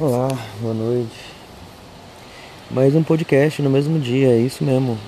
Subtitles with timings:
[0.00, 0.26] Olá,
[0.58, 1.20] boa noite.
[2.70, 4.98] Mais um podcast no mesmo dia, é isso mesmo.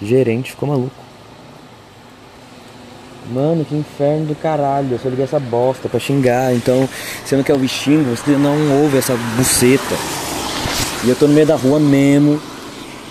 [0.00, 0.94] Gerente ficou maluco.
[3.32, 4.92] Mano, que inferno do caralho.
[4.92, 6.54] Eu só liguei essa bosta pra xingar.
[6.54, 6.88] Então,
[7.24, 9.96] você não quer ouvir xingo, você não ouve essa buceta.
[11.04, 12.40] E eu tô no meio da rua mesmo.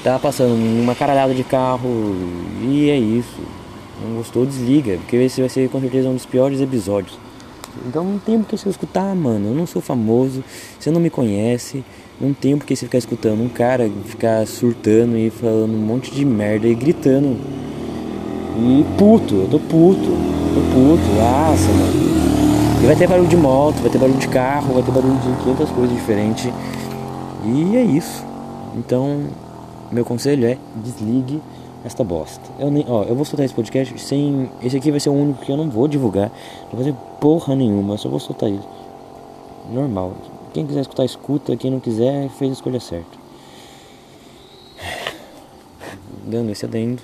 [0.01, 2.15] Tá passando uma caralhada de carro.
[2.61, 3.41] E é isso.
[4.01, 4.95] Não gostou, desliga.
[4.99, 7.24] Porque esse vai ser com certeza um dos piores episódios.
[7.87, 9.49] Então não tem por que você escutar, mano.
[9.49, 10.43] Eu não sou famoso,
[10.79, 11.83] você não me conhece.
[12.19, 16.11] Não tem por que você ficar escutando um cara ficar surtando e falando um monte
[16.11, 17.37] de merda e gritando.
[18.57, 22.15] E puto, eu tô puto, tô puto, nossa, mano.
[22.81, 25.43] E vai ter barulho de moto, vai ter barulho de carro, vai ter barulho de
[25.43, 26.53] 500 coisas diferentes.
[27.43, 28.23] E é isso.
[28.77, 29.23] Então,
[29.91, 31.41] meu conselho é desligue
[31.85, 32.41] esta bosta.
[32.57, 34.49] Eu nem, ó, eu vou soltar esse podcast sem.
[34.61, 36.31] Esse aqui vai ser o único que eu não vou divulgar.
[36.63, 38.63] Não vou fazer porra nenhuma, eu só vou soltar ele.
[39.71, 40.13] Normal.
[40.51, 41.55] Quem quiser escutar, escuta.
[41.55, 43.17] Quem não quiser, fez a escolha certa.
[46.25, 47.03] Dando esse adendo.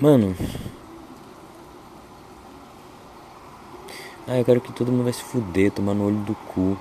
[0.00, 0.34] Mano.
[4.26, 6.76] Ah, eu quero que todo mundo vai se fuder, tomar no olho do cu.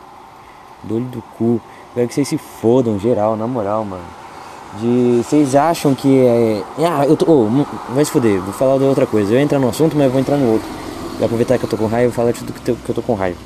[0.84, 1.62] Do olho do cu.
[1.90, 4.27] Eu quero que vocês se fodam, geral, na moral, mano
[4.80, 6.64] de vocês acham que é.
[6.80, 7.26] Ah, eu tô.
[7.32, 9.34] Oh, vai se foder, vou falar de outra coisa.
[9.34, 10.68] Eu entrar no assunto, mas vou entrar no outro.
[11.18, 13.14] Vou aproveitar que eu tô com raiva e falar de tudo que eu tô com
[13.14, 13.40] raiva.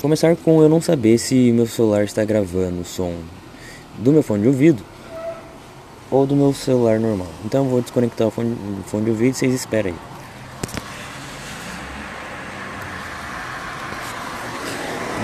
[0.00, 3.14] Começar com eu não saber se meu celular está gravando o som
[3.98, 4.82] do meu fone de ouvido
[6.10, 7.28] ou do meu celular normal.
[7.44, 8.56] Então eu vou desconectar o fone,
[8.86, 10.12] fone de ouvido e vocês esperem aí.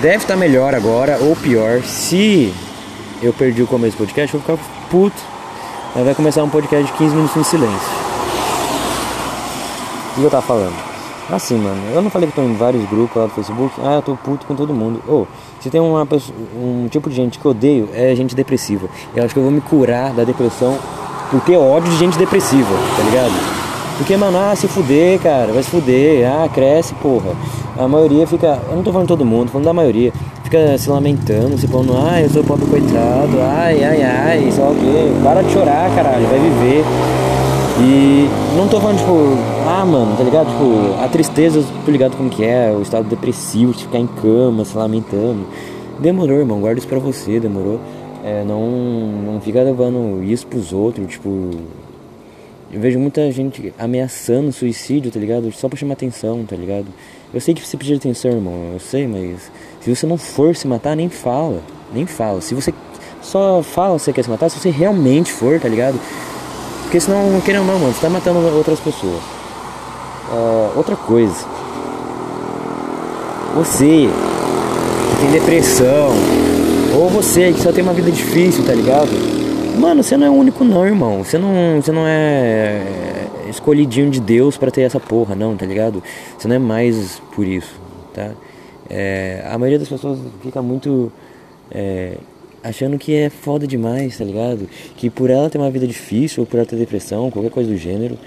[0.01, 2.55] Deve estar melhor agora ou pior se
[3.23, 5.17] eu perdi o começo do podcast, eu vou ficar puto.
[5.95, 7.89] Aí vai começar um podcast de 15 minutos em silêncio.
[10.13, 10.89] O que eu tava falando?
[11.31, 13.75] Assim, mano, eu não falei que tô em vários grupos lá do Facebook.
[13.83, 15.03] Ah, eu tô puto com todo mundo.
[15.07, 15.27] Ô, oh,
[15.61, 18.89] se tem uma pessoa, um tipo de gente que eu odeio, é gente depressiva.
[19.15, 20.79] Eu acho que eu vou me curar da depressão
[21.31, 23.33] por ter ódio de gente depressiva, tá ligado?
[23.99, 26.27] Porque, mano, ah, se fuder, cara, vai se fuder.
[26.27, 27.33] Ah, cresce, porra.
[27.77, 28.61] A maioria fica.
[28.71, 30.13] Eu não tô falando todo mundo, tô falando da maioria
[30.49, 34.75] fica se lamentando, se falando, ai, eu sou pobre coitado, ai, ai, ai, lá o
[34.75, 35.23] quê.
[35.23, 36.85] Para de chorar, caralho, vai viver.
[37.81, 39.13] E não tô falando, tipo,
[39.69, 40.49] ah, mano, tá ligado?
[40.49, 44.65] Tipo, a tristeza, tô ligado como que é, o estado depressivo, de ficar em cama,
[44.65, 45.47] se lamentando.
[45.99, 47.79] Demorou, irmão, guarda isso pra você, demorou.
[48.25, 48.67] É, não,
[49.33, 51.51] não fica levando isso pros outros, tipo.
[52.71, 55.51] Eu vejo muita gente ameaçando suicídio, tá ligado?
[55.53, 56.87] Só pra chamar atenção, tá ligado?
[57.33, 59.51] Eu sei que você precisa de atenção, irmão, eu sei, mas
[59.95, 61.61] se você não for se matar, nem fala.
[61.93, 62.41] Nem fala.
[62.41, 62.73] Se você
[63.23, 65.99] só fala que você quer se matar, se você realmente for, tá ligado?
[66.83, 69.21] Porque senão, querendo ou não, mano, você tá matando outras pessoas.
[70.31, 71.35] Uh, outra coisa.
[73.57, 74.09] Você
[75.11, 76.11] que tem depressão,
[76.95, 79.11] ou você que só tem uma vida difícil, tá ligado?
[79.79, 81.25] Mano, você não é o único não, irmão.
[81.25, 82.83] Você não, você não é
[83.49, 86.03] escolhidinho de Deus para ter essa porra, não, tá ligado?
[86.37, 87.75] Você não é mais por isso,
[88.15, 88.31] tá?
[88.91, 91.13] É, a maioria das pessoas fica muito
[91.71, 92.17] é,
[92.63, 94.69] achando que é foda demais, tá ligado?
[94.97, 97.77] Que por ela ter uma vida difícil, ou por ela ter depressão, qualquer coisa do
[97.77, 98.19] gênero,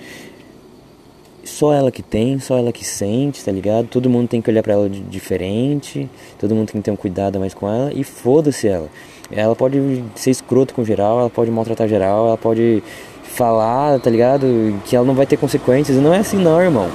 [1.43, 3.87] só ela que tem, só ela que sente, tá ligado?
[3.87, 6.95] Todo mundo tem que olhar para ela de diferente, todo mundo tem que ter um
[6.95, 8.89] cuidado mais com ela e foda-se ela.
[9.31, 12.83] Ela pode ser escroto com geral, ela pode maltratar geral, ela pode
[13.23, 14.75] falar, tá ligado?
[14.85, 15.97] Que ela não vai ter consequências.
[15.97, 16.89] Não é assim não, irmão.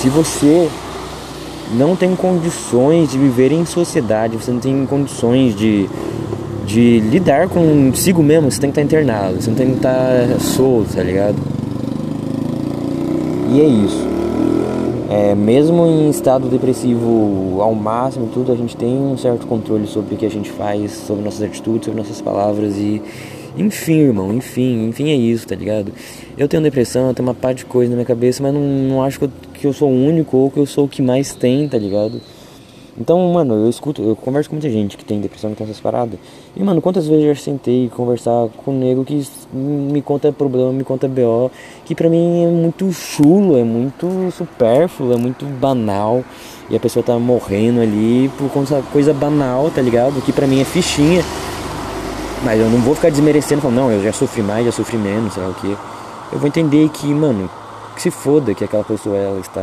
[0.00, 0.68] Se você
[1.72, 5.88] não tem condições de viver em sociedade, você não tem condições de,
[6.66, 10.94] de lidar consigo mesmo, você tem que estar internado, você não tem que estar solto,
[10.94, 11.36] tá ligado?
[13.50, 14.08] E é isso.
[15.10, 20.14] É, mesmo em estado depressivo ao máximo tudo, a gente tem um certo controle sobre
[20.14, 23.00] o que a gente faz, sobre nossas atitudes, sobre nossas palavras e
[23.56, 25.92] enfim, irmão, enfim, enfim é isso, tá ligado?
[26.36, 29.02] Eu tenho depressão, eu tenho uma par de coisa na minha cabeça, mas não, não
[29.02, 31.34] acho que eu, que eu sou o único ou que eu sou o que mais
[31.34, 32.20] tem, tá ligado?
[33.00, 35.78] Então, mano, eu escuto, eu converso com muita gente que tem depressão, que tem essas
[35.78, 36.18] paradas.
[36.56, 40.72] E, mano, quantas vezes eu já sentei conversar com um nego que me conta problema,
[40.72, 41.48] me conta BO,
[41.84, 46.24] que pra mim é muito chulo, é muito supérfluo, é muito banal.
[46.68, 50.20] E a pessoa tá morrendo ali por conta coisa banal, tá ligado?
[50.22, 51.22] Que pra mim é fichinha.
[52.44, 55.34] Mas eu não vou ficar desmerecendo, falando, não, eu já sofri mais, já sofri menos,
[55.34, 55.76] sei lá o que.
[56.32, 57.48] Eu vou entender que, mano,
[57.98, 59.60] que se foda que aquela pessoa ela está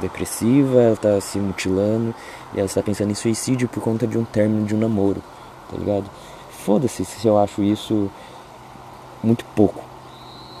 [0.00, 2.14] depressiva, ela está se mutilando
[2.54, 5.20] e ela está pensando em suicídio por conta de um término de um namoro,
[5.68, 6.04] tá ligado?
[6.64, 8.08] Foda-se se eu acho isso
[9.20, 9.82] muito pouco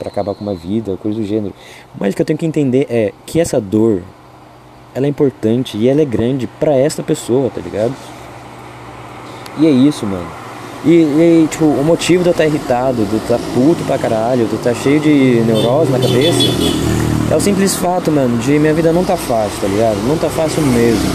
[0.00, 1.54] para acabar com uma vida, coisa do gênero.
[1.96, 4.02] Mas o que eu tenho que entender é que essa dor
[4.92, 7.94] ela é importante e ela é grande para essa pessoa, tá ligado?
[9.60, 10.26] E é isso, mano.
[10.84, 13.84] E, e, tipo, o motivo de eu estar tá irritado, de eu estar tá puto
[13.84, 18.10] pra caralho, de eu estar tá cheio de neurose na cabeça, é o simples fato,
[18.10, 19.96] mano, de minha vida não tá fácil, tá ligado?
[20.06, 21.10] Não tá fácil mesmo.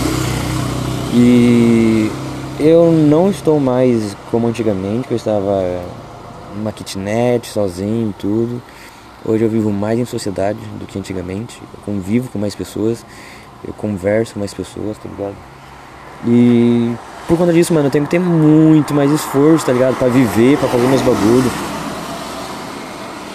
[1.14, 2.12] E
[2.60, 5.82] eu não estou mais como antigamente, que eu estava
[6.56, 8.62] numa kitnet, sozinho e tudo.
[9.26, 11.62] Hoje eu vivo mais em sociedade do que antigamente.
[11.74, 13.06] Eu convivo com mais pessoas,
[13.66, 15.36] eu converso com mais pessoas, tá ligado?
[16.26, 16.94] E
[17.28, 19.96] por conta disso, mano, eu tenho que ter muito mais esforço, tá ligado?
[19.98, 21.52] Pra viver, pra fazer meus bagulhos.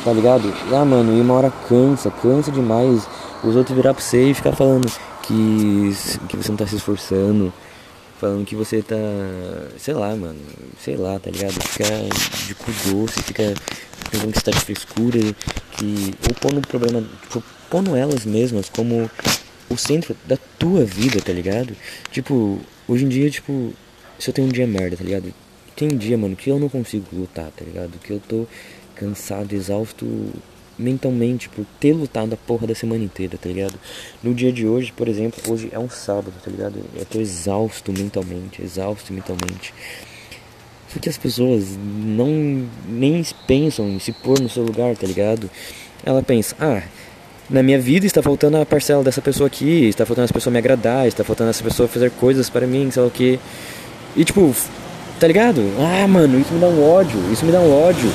[0.05, 0.53] Tá ligado?
[0.73, 3.07] Ah, mano, e uma hora cansa, cansa demais.
[3.45, 4.91] Os outros virar pra você e ficar falando
[5.23, 5.93] que,
[6.29, 7.53] que você não tá se esforçando.
[8.19, 8.97] Falando que você tá.
[9.79, 10.39] Sei lá, mano.
[10.81, 11.53] Sei lá, tá ligado?
[11.53, 11.85] Fica
[12.47, 13.55] de cu doce, fica
[14.11, 15.21] pensando que você tá de frescura.
[15.73, 16.15] Que.
[16.29, 17.05] Ou pondo problema.
[17.23, 19.09] Tipo, pondo elas mesmas como
[19.71, 21.77] o centro da tua vida, tá ligado?
[22.11, 23.73] Tipo, hoje em dia, tipo,
[24.19, 25.33] se eu tenho um dia merda, tá ligado?
[25.75, 27.99] Tem dia, mano, que eu não consigo lutar, tá ligado?
[27.99, 28.47] Que eu tô
[28.95, 30.07] cansado, exausto
[30.79, 33.75] mentalmente por ter lutado a porra da semana inteira, tá ligado?
[34.23, 36.79] No dia de hoje, por exemplo, hoje é um sábado, tá ligado?
[36.95, 39.73] Eu tô exausto mentalmente, exausto mentalmente.
[40.93, 45.51] Porque as pessoas não nem pensam em se pôr no seu lugar, tá ligado?
[46.05, 46.83] Ela pensa, ah,
[47.49, 50.59] na minha vida está faltando a parcela dessa pessoa aqui, está faltando essa pessoa me
[50.59, 53.39] agradar, está faltando essa pessoa fazer coisas para mim, sei lá o que.
[54.17, 54.55] E tipo,
[55.19, 55.63] tá ligado?
[55.79, 58.11] Ah, mano, isso me dá um ódio, isso me dá um ódio.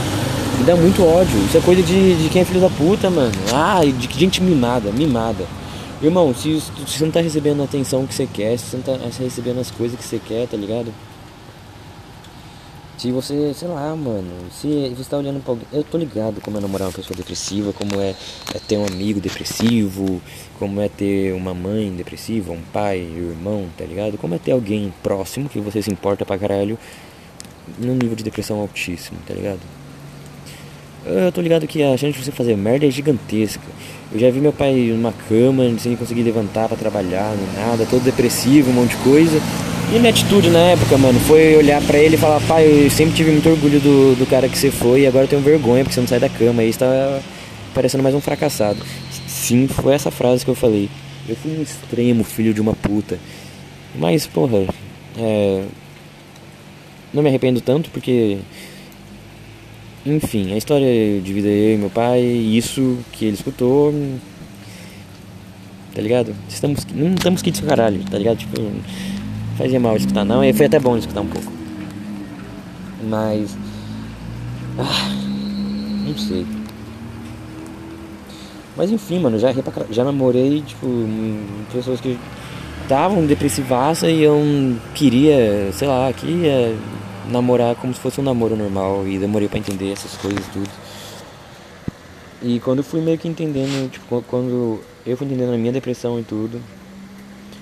[0.68, 1.40] Dá muito ódio.
[1.46, 3.32] Isso é coisa de, de quem é filho da puta, mano.
[3.54, 5.46] Ah, de gente mimada, mimada.
[6.02, 8.84] Irmão, se, se você não tá recebendo a atenção que você quer, se você não
[8.84, 10.94] tá recebendo as coisas que você quer, tá ligado?
[12.98, 15.68] Se você, sei lá, mano, se você tá olhando pra alguém.
[15.72, 18.14] Eu tô ligado como é namorar uma pessoa depressiva, como é,
[18.54, 20.22] é, ter um amigo depressivo,
[20.60, 24.18] como é ter uma mãe depressiva, um pai, um irmão, tá ligado?
[24.18, 26.78] Como é ter alguém próximo que você se importa pra caralho
[27.80, 29.77] num nível de depressão altíssimo, tá ligado?
[31.10, 33.64] Eu tô ligado que a chance de você fazer merda é gigantesca.
[34.12, 38.04] Eu já vi meu pai numa cama, sem conseguir levantar para trabalhar, nem nada, todo
[38.04, 39.42] depressivo, um monte de coisa.
[39.94, 43.16] E minha atitude na época, mano, foi olhar para ele e falar, pai, eu sempre
[43.16, 45.94] tive muito orgulho do, do cara que você foi e agora eu tenho vergonha porque
[45.94, 46.62] você não sai da cama.
[46.62, 47.20] Aí está
[47.74, 48.80] parecendo mais um fracassado.
[49.28, 50.90] Sim, foi essa frase que eu falei.
[51.28, 53.18] Eu fui um extremo filho de uma puta.
[53.96, 54.66] Mas, porra,
[55.18, 55.64] é...
[57.14, 58.40] não me arrependo tanto porque.
[60.08, 63.94] Enfim, a história de vida eu e meu pai, isso que ele escutou.
[65.94, 66.34] Tá ligado?
[66.48, 68.38] Estamos, não estamos que de caralho, tá ligado?
[68.38, 68.56] Tipo
[69.58, 71.52] fazia mal escutar não, e foi até bom escutar um pouco.
[73.04, 73.58] Mas.
[74.78, 75.12] Ah,
[76.08, 76.46] não sei.
[78.78, 79.54] Mas enfim, mano, já,
[79.90, 80.88] já namorei, tipo,
[81.74, 82.18] pessoas que
[82.84, 84.40] estavam depressivaça e eu
[84.94, 86.78] queria, sei lá, queria
[87.30, 90.70] namorar como se fosse um namoro normal e demorei para entender essas coisas tudo.
[92.42, 96.20] E quando eu fui meio que entendendo, tipo, quando eu fui entendendo a minha depressão
[96.20, 96.62] e tudo,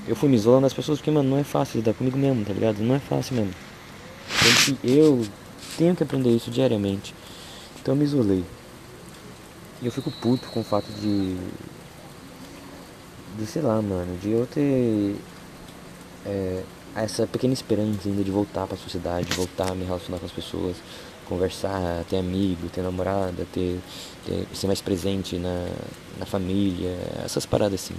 [0.07, 2.53] eu fui me isolando das pessoas porque, mano, não é fácil lidar comigo mesmo, tá
[2.53, 2.79] ligado?
[2.79, 3.53] Não é fácil mesmo.
[4.83, 5.25] Eu
[5.77, 7.13] tenho que aprender isso diariamente.
[7.79, 8.43] Então eu me isolei.
[9.81, 11.35] E eu fico puto com o fato de.
[13.37, 15.15] De sei lá, mano, de eu ter.
[16.25, 16.63] É,
[16.95, 20.31] essa pequena esperança ainda de voltar pra sociedade, de voltar a me relacionar com as
[20.31, 20.77] pessoas,
[21.27, 23.79] conversar, ter amigo, ter namorada, ter,
[24.25, 25.67] ter ser mais presente na,
[26.19, 27.95] na família, essas paradas assim.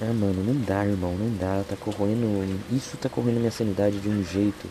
[0.00, 1.64] Ah, mano, não dá, irmão, não dá.
[1.68, 2.26] Tá corroendo.
[2.70, 4.68] Isso tá corroendo minha sanidade de um jeito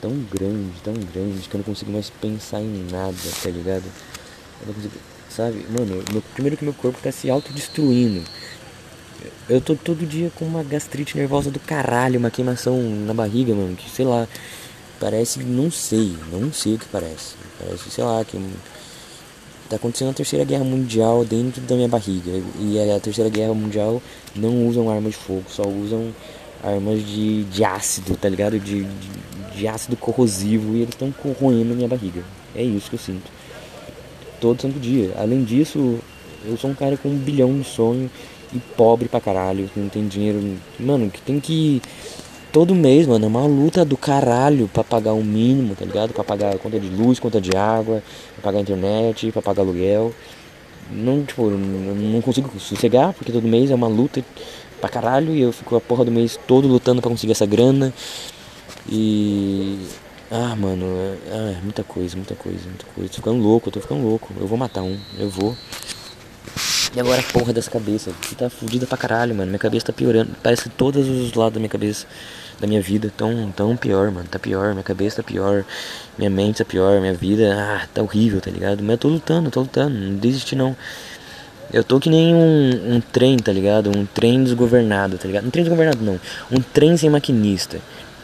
[0.00, 3.84] tão grande, tão grande, que eu não consigo mais pensar em nada, tá ligado?
[4.60, 4.94] Eu não consigo.
[5.30, 8.22] Sabe, mano, meu, primeiro que meu corpo tá se autodestruindo.
[9.48, 13.76] Eu tô todo dia com uma gastrite nervosa do caralho, uma queimação na barriga, mano,
[13.76, 14.26] que sei lá.
[15.00, 17.36] Parece, não sei, não sei o que parece.
[17.60, 18.36] Parece, sei lá, que
[19.68, 22.30] Tá acontecendo a terceira guerra mundial dentro da minha barriga.
[22.58, 24.00] E a terceira guerra mundial
[24.34, 26.10] não usam armas de fogo, só usam
[26.64, 28.58] armas de, de ácido, tá ligado?
[28.58, 32.22] De, de, de ácido corrosivo e eles estão corroendo minha barriga.
[32.54, 33.30] É isso que eu sinto.
[34.40, 35.12] Todo santo dia.
[35.18, 35.98] Além disso,
[36.46, 38.10] eu sou um cara com um bilhão de sonho
[38.52, 40.56] e pobre pra caralho, que não tem dinheiro.
[40.78, 41.82] Mano, que tem que
[42.52, 46.12] todo mês, mano, é uma luta do caralho pra pagar o um mínimo, tá ligado?
[46.12, 48.02] Pra pagar conta de luz, conta de água,
[48.34, 50.12] pra pagar internet, pra pagar aluguel.
[50.90, 54.24] Não, tipo, não consigo sossegar, porque todo mês é uma luta
[54.80, 57.92] pra caralho e eu fico a porra do mês todo lutando pra conseguir essa grana.
[58.88, 59.78] E.
[60.30, 63.10] Ah, mano, é, ah, muita coisa, muita coisa, muita coisa.
[63.10, 64.32] Tô ficando louco, tô ficando louco.
[64.38, 65.56] Eu vou matar um, eu vou.
[66.94, 69.48] E agora a porra dessa cabeça, que tá fudida pra caralho, mano.
[69.48, 70.30] Minha cabeça tá piorando.
[70.42, 72.06] Parece que todos os lados da minha cabeça,
[72.58, 74.26] da minha vida, tão, tão pior, mano.
[74.28, 75.64] Tá pior, minha cabeça tá pior,
[76.16, 78.82] minha mente tá pior, minha vida, ah, tá horrível, tá ligado?
[78.82, 80.74] Mas eu tô lutando, tô lutando, não desisti não.
[81.70, 83.90] Eu tô que nem um, um trem, tá ligado?
[83.94, 85.46] Um trem desgovernado, tá ligado?
[85.46, 86.18] Um trem desgovernado não,
[86.50, 87.78] um trem sem maquinista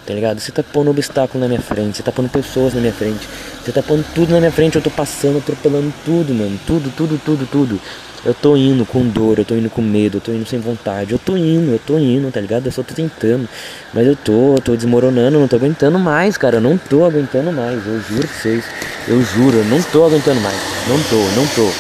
[0.06, 0.38] tá ligado?
[0.38, 3.26] Você tá pondo obstáculo na minha frente, você tá pondo pessoas na minha frente,
[3.62, 7.18] você tá pondo tudo na minha frente, eu tô passando, atropelando tudo, mano, tudo, tudo,
[7.24, 7.80] tudo, tudo.
[8.24, 11.12] Eu tô indo com dor, eu tô indo com medo, eu tô indo sem vontade,
[11.12, 12.64] eu tô indo, eu tô indo, tá ligado?
[12.64, 13.46] Eu só tô tentando,
[13.92, 17.52] mas eu tô, eu tô desmoronando, não tô aguentando mais, cara, eu não tô aguentando
[17.52, 18.64] mais, eu juro pra vocês,
[19.06, 20.56] eu juro, eu não tô aguentando mais,
[20.88, 21.70] não tô, não tô.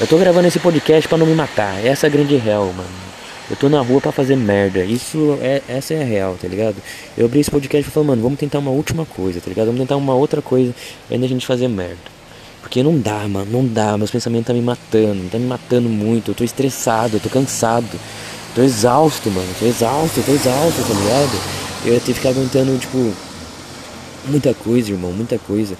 [0.00, 3.04] Eu tô gravando esse podcast para não me matar, essa é a grande real, mano.
[3.48, 4.82] Eu tô na rua para fazer merda.
[4.82, 6.76] Isso é essa é a real, tá ligado?
[7.16, 9.66] Eu abri esse podcast e falei, mano, vamos tentar uma última coisa, tá ligado?
[9.66, 10.74] Vamos tentar uma outra coisa
[11.10, 12.23] antes da gente fazer merda.
[12.64, 13.98] Porque não dá, mano, não dá.
[13.98, 16.30] Meus pensamentos tá me matando, tá me matando muito.
[16.30, 18.00] Eu tô estressado, eu tô cansado.
[18.54, 19.46] Tô exausto, mano.
[19.58, 21.40] Tô exausto, tô exausto, tá ligado?
[21.84, 23.12] Eu ia ter que ficar aguentando, tipo,
[24.26, 25.76] muita coisa, irmão, muita coisa.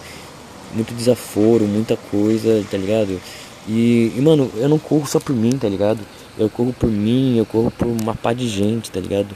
[0.75, 3.19] Muito desaforo, muita coisa, tá ligado?
[3.67, 6.01] E, e, mano, eu não corro só por mim, tá ligado?
[6.39, 9.35] Eu corro por mim, eu corro por uma pá de gente, tá ligado?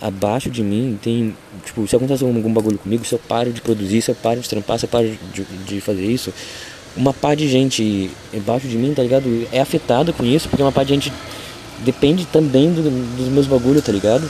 [0.00, 3.60] Abaixo de mim tem, tipo, se acontece algum, algum bagulho comigo, se eu paro de
[3.60, 6.32] produzir, se eu paro de trampar, se eu paro de, de fazer isso,
[6.96, 9.46] uma pá de gente embaixo de mim, tá ligado?
[9.52, 11.12] É afetada com isso, porque uma pá de gente
[11.80, 12.82] depende também do,
[13.16, 14.28] dos meus bagulhos, tá ligado?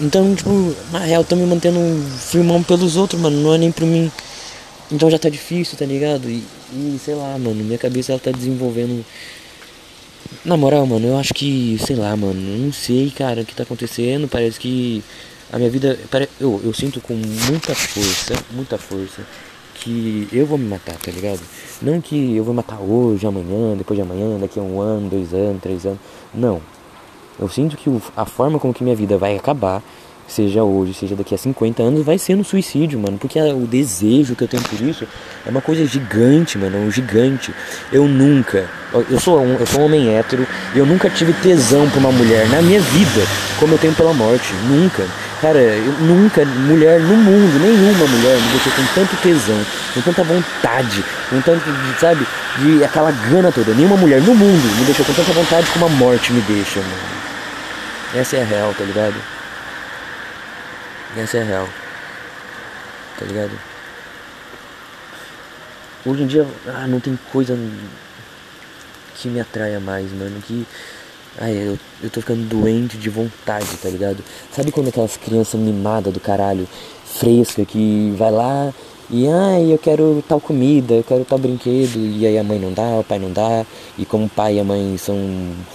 [0.00, 1.78] Então, tipo, na real, tô me mantendo
[2.18, 4.10] firmão pelos outros, mano, não é nem por mim.
[4.90, 6.30] Então já tá difícil, tá ligado?
[6.30, 6.42] E,
[6.72, 9.04] e sei lá, mano, minha cabeça ela tá desenvolvendo
[10.44, 13.64] na moral, mano, eu acho que, sei lá, mano, não sei, cara, o que tá
[13.64, 14.28] acontecendo.
[14.28, 15.02] Parece que
[15.52, 15.98] a minha vida.
[16.40, 19.26] Eu, eu sinto com muita força, muita força,
[19.80, 21.40] que eu vou me matar, tá ligado?
[21.80, 25.32] Não que eu vou matar hoje, amanhã, depois de amanhã, daqui a um ano, dois
[25.32, 25.98] anos, três anos.
[26.34, 26.60] Não.
[27.38, 29.82] Eu sinto que a forma como que minha vida vai acabar
[30.28, 33.16] seja hoje, seja daqui a 50 anos, vai ser no suicídio, mano.
[33.18, 35.06] Porque o desejo que eu tenho por isso
[35.46, 36.78] é uma coisa gigante, mano.
[36.78, 37.52] Um gigante.
[37.90, 38.68] Eu nunca.
[39.10, 42.12] Eu sou um, eu sou um homem hétero e eu nunca tive tesão por uma
[42.12, 43.22] mulher na minha vida
[43.58, 44.52] como eu tenho pela morte.
[44.68, 45.06] Nunca.
[45.40, 50.24] Cara, eu nunca, mulher no mundo, nenhuma mulher me deixou com tanto tesão, com tanta
[50.24, 51.64] vontade, com tanto,
[52.00, 52.26] sabe,
[52.58, 53.72] de aquela gana toda.
[53.72, 57.18] Nenhuma mulher no mundo me deixou com tanta vontade como a morte me deixa, mano.
[58.16, 59.14] Essa é a real, tá ligado?
[61.16, 61.68] Essa é a real.
[63.18, 63.52] Tá ligado?
[66.04, 67.56] Hoje em dia, ah, não tem coisa
[69.14, 70.40] que me atraia mais, mano.
[70.40, 70.66] Que.
[71.40, 74.22] Ai, eu, eu tô ficando doente de vontade, tá ligado?
[74.52, 76.68] Sabe quando aquelas crianças mimadas do caralho,
[77.04, 78.72] fresca, que vai lá
[79.10, 82.74] e ai, eu quero tal comida, eu quero tal brinquedo, e aí a mãe não
[82.74, 83.64] dá, o pai não dá,
[83.96, 85.16] e como o pai e a mãe são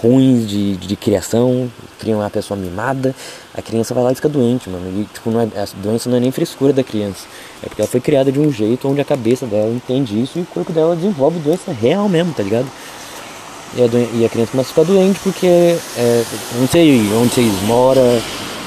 [0.00, 1.68] ruins de, de, de criação,
[1.98, 3.12] criam uma pessoa mimada,
[3.52, 4.86] a criança vai lá e fica doente, mano.
[5.00, 7.26] E tipo, não é, a doença não é nem frescura da criança.
[7.60, 10.42] É porque ela foi criada de um jeito onde a cabeça dela entende isso e
[10.42, 12.70] o corpo dela desenvolve doença real mesmo, tá ligado?
[13.76, 13.86] E a,
[14.20, 16.24] e a criança começa a ficar doente porque é,
[16.58, 18.20] não sei onde vocês moram,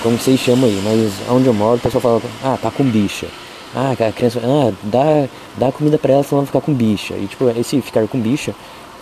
[0.04, 3.28] como vocês chamam aí, mas onde eu moro o pessoal fala, ah, tá com bicha.
[3.76, 5.28] Ah, a criança, ah, dá,
[5.58, 7.14] dá comida para ela senão ela ficar com bicha.
[7.14, 8.54] E tipo, esse ficar com bicha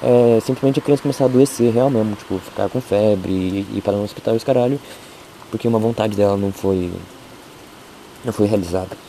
[0.03, 3.81] é simplesmente a criança começar a adoecer real mesmo, tipo, ficar com febre e ir
[3.81, 4.79] para o hospital e os caralho,
[5.49, 6.91] porque uma vontade dela não foi
[8.23, 9.04] não foi realizada.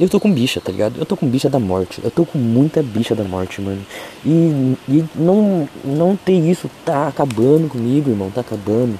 [0.00, 0.94] Eu tô com bicha, tá ligado?
[0.96, 2.00] Eu tô com bicha da morte.
[2.04, 3.80] Eu tô com muita bicha da morte, mano.
[4.24, 8.30] E, e não, não ter isso tá acabando comigo, irmão.
[8.30, 8.96] Tá acabando.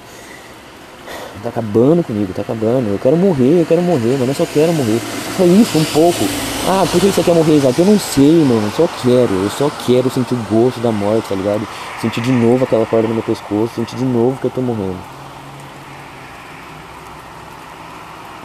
[1.41, 2.89] Tá acabando comigo, tá acabando.
[2.89, 4.31] Eu quero morrer, eu quero morrer, mano.
[4.31, 4.99] Eu só quero morrer.
[5.37, 6.25] Só isso, um pouco.
[6.67, 7.79] Ah, por que você quer morrer, Isaac?
[7.79, 8.67] Eu não sei, mano.
[8.67, 9.33] Eu só quero.
[9.33, 11.65] Eu só quero sentir o gosto da morte, tá ligado?
[12.01, 13.73] Sentir de novo aquela corda no meu pescoço.
[13.73, 14.99] Sentir de novo que eu tô morrendo.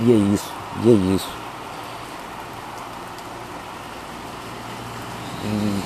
[0.02, 0.52] E é isso.
[0.84, 1.43] E é isso.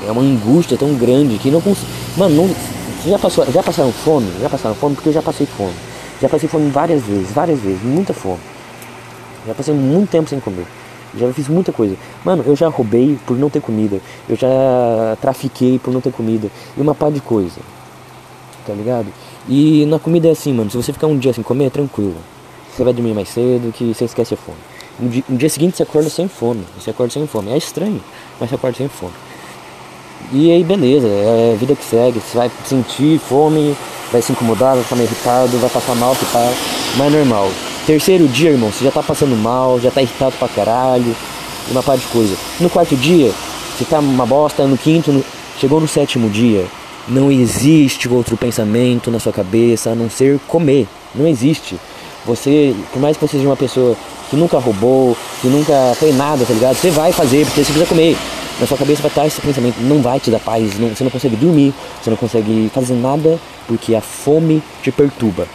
[0.07, 1.87] É uma angústia tão grande que não consigo.
[2.17, 3.11] Mano, não...
[3.11, 4.31] já, passou, já passaram fome?
[4.41, 4.95] Já passaram fome?
[4.95, 5.75] Porque eu já passei fome.
[6.21, 8.41] Já passei fome várias vezes, várias vezes, muita fome.
[9.47, 10.67] Já passei muito tempo sem comer.
[11.17, 11.97] Já fiz muita coisa.
[12.25, 14.01] Mano, eu já roubei por não ter comida.
[14.29, 16.51] Eu já trafiquei por não ter comida.
[16.77, 17.61] E uma par de coisa.
[18.67, 19.07] Tá ligado?
[19.49, 20.71] E na comida é assim, mano.
[20.71, 22.17] Se você ficar um dia sem comer, é tranquilo.
[22.75, 24.59] Você vai dormir mais cedo que você esquece a fome.
[25.01, 26.65] No dia, no dia seguinte você acorda sem fome.
[26.79, 27.51] Você acorda sem fome.
[27.53, 28.01] É estranho,
[28.39, 29.15] mas você acorda sem fome.
[30.31, 32.21] E aí beleza, é a vida que segue.
[32.21, 33.75] Você vai sentir fome,
[34.13, 36.53] vai se incomodar, vai ficar meio irritado, vai passar mal, que tá,
[36.97, 37.51] mas é normal.
[37.87, 41.17] Terceiro dia, irmão, você já tá passando mal, já tá irritado pra caralho,
[41.71, 42.37] uma parte de coisa.
[42.61, 43.33] No quarto dia,
[43.77, 45.25] você tá uma bosta, no quinto, no...
[45.59, 46.67] chegou no sétimo dia,
[47.09, 50.87] Não existe outro pensamento na sua cabeça a não ser comer.
[51.15, 51.81] Não existe.
[52.27, 53.97] Você, por mais que você seja uma pessoa
[54.29, 56.77] que nunca roubou, que nunca fez nada, tá ligado?
[56.77, 58.17] Você vai fazer porque você precisa comer.
[58.61, 61.11] Na sua cabeça vai estar esse pensamento, não vai te dar paz, não, você não
[61.11, 65.47] consegue dormir, você não consegue fazer nada porque a fome te perturba.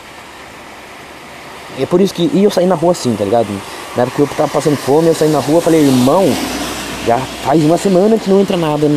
[1.78, 2.30] É por isso que.
[2.34, 3.48] E eu saí na rua assim, tá ligado?
[3.98, 6.24] Na época que eu tava passando fome, eu saí na rua falei, irmão,
[7.06, 8.88] já faz uma semana que não entra nada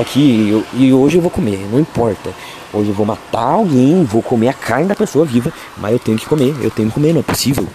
[0.00, 2.30] aqui e hoje eu vou comer, não importa.
[2.72, 6.18] Hoje eu vou matar alguém, vou comer a carne da pessoa viva, mas eu tenho
[6.18, 7.66] que comer, eu tenho que comer, não é possível.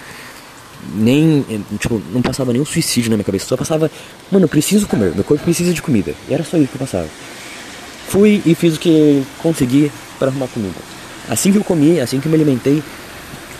[0.96, 1.46] Nem,
[1.78, 3.92] tipo, não passava nenhum suicídio na minha cabeça, só passava,
[4.32, 6.14] mano, eu preciso comer, meu corpo precisa de comida.
[6.30, 7.08] E era só isso que eu passava.
[8.08, 10.80] Fui e fiz o que consegui para arrumar comida.
[11.30, 12.82] Assim que eu comi, assim que eu me alimentei,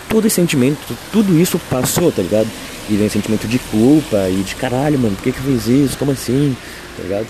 [0.08, 2.48] todo esse sentimento, tudo isso passou, tá ligado?
[2.88, 5.66] E vem o sentimento de culpa e de caralho, mano, por que, que eu fiz
[5.68, 5.96] isso?
[5.96, 6.56] Como assim?
[6.96, 7.26] Tá ligado?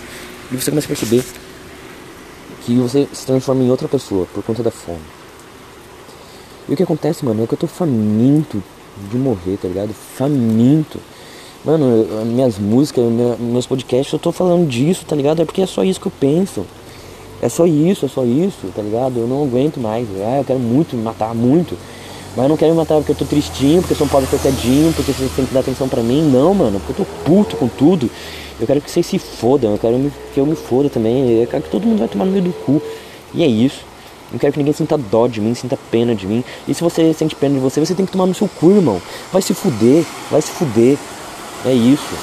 [0.51, 1.23] E você começa a perceber
[2.65, 4.99] que você se transforma em outra pessoa por conta da fome.
[6.67, 8.63] E o que acontece, mano, é que eu tô faminto
[9.09, 9.93] de morrer, tá ligado?
[9.93, 10.99] Faminto.
[11.63, 13.03] Mano, minhas músicas,
[13.39, 15.41] meus podcasts, eu tô falando disso, tá ligado?
[15.41, 16.65] É porque é só isso que eu penso.
[17.41, 19.19] É só isso, é só isso, tá ligado?
[19.19, 20.07] Eu não aguento mais.
[20.23, 21.77] Ah, eu quero muito me matar, muito.
[22.35, 24.27] Mas eu não quero me matar porque eu tô tristinho, porque eu sou um pobre
[24.27, 26.21] coitadinho, porque vocês têm que dar atenção pra mim.
[26.31, 28.09] Não, mano, porque eu tô puto com tudo.
[28.59, 31.41] Eu quero que vocês se fodam, eu quero que eu me foda também.
[31.41, 32.81] Eu quero que todo mundo vai tomar no meio do cu.
[33.33, 33.90] E é isso.
[34.33, 36.43] Eu quero que ninguém sinta dó de mim, sinta pena de mim.
[36.67, 39.01] E se você sente pena de você, você tem que tomar no seu cu, irmão.
[39.31, 40.97] Vai se fuder, vai se fuder.
[41.65, 42.15] É isso.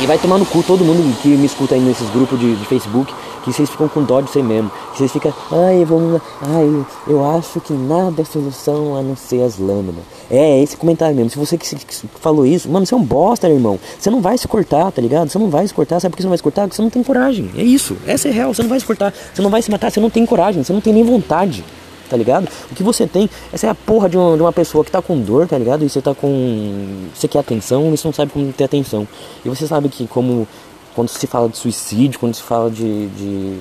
[0.00, 2.64] E vai tomar no cu todo mundo que me escuta aí nesses grupos de, de
[2.64, 6.86] Facebook que vocês ficam com dó de ser mesmo, que vocês ficam, ai, vamos, ai,
[7.06, 10.02] eu acho que nada é solução a não ser as lâminas.
[10.30, 11.30] É, é esse comentário mesmo.
[11.30, 11.68] Se você que,
[12.20, 13.78] falou isso, mano, você é um bosta, irmão.
[13.98, 15.28] Você não vai se cortar, tá ligado?
[15.28, 16.62] Você não vai se cortar, sabe por que você não vai se cortar?
[16.62, 17.50] Porque você não tem coragem.
[17.56, 19.90] É isso, essa é real, você não vai se cortar, você não vai se matar,
[19.90, 21.64] você não tem coragem, você não tem nem vontade
[22.12, 22.46] tá ligado?
[22.70, 25.00] O que você tem, essa é a porra de uma, de uma pessoa que tá
[25.00, 25.82] com dor, tá ligado?
[25.82, 27.08] E você tá com.
[27.14, 29.08] Você quer atenção e você não sabe como ter atenção.
[29.42, 30.46] E você sabe que como
[30.94, 33.58] quando se fala de suicídio, quando se fala de, de,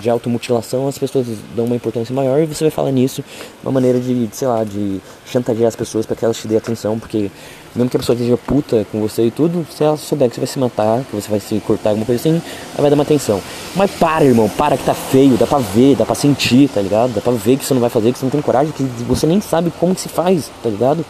[0.00, 3.22] de automutilação, as pessoas dão uma importância maior e você vai falar nisso
[3.62, 6.98] uma maneira de, sei lá, de chantagear as pessoas para que elas te dêem atenção,
[6.98, 7.30] porque
[7.74, 10.40] mesmo que a pessoa esteja puta com você e tudo, se ela souber que você
[10.40, 12.42] vai se matar, que você vai se cortar, alguma coisa assim,
[12.72, 13.40] ela vai dar uma atenção.
[13.76, 17.12] Mas para, irmão, para que tá feio, dá pra ver, dá pra sentir, tá ligado?
[17.14, 19.26] Dá pra ver que você não vai fazer, que você não tem coragem, que você
[19.26, 21.04] nem sabe como que se faz, tá ligado?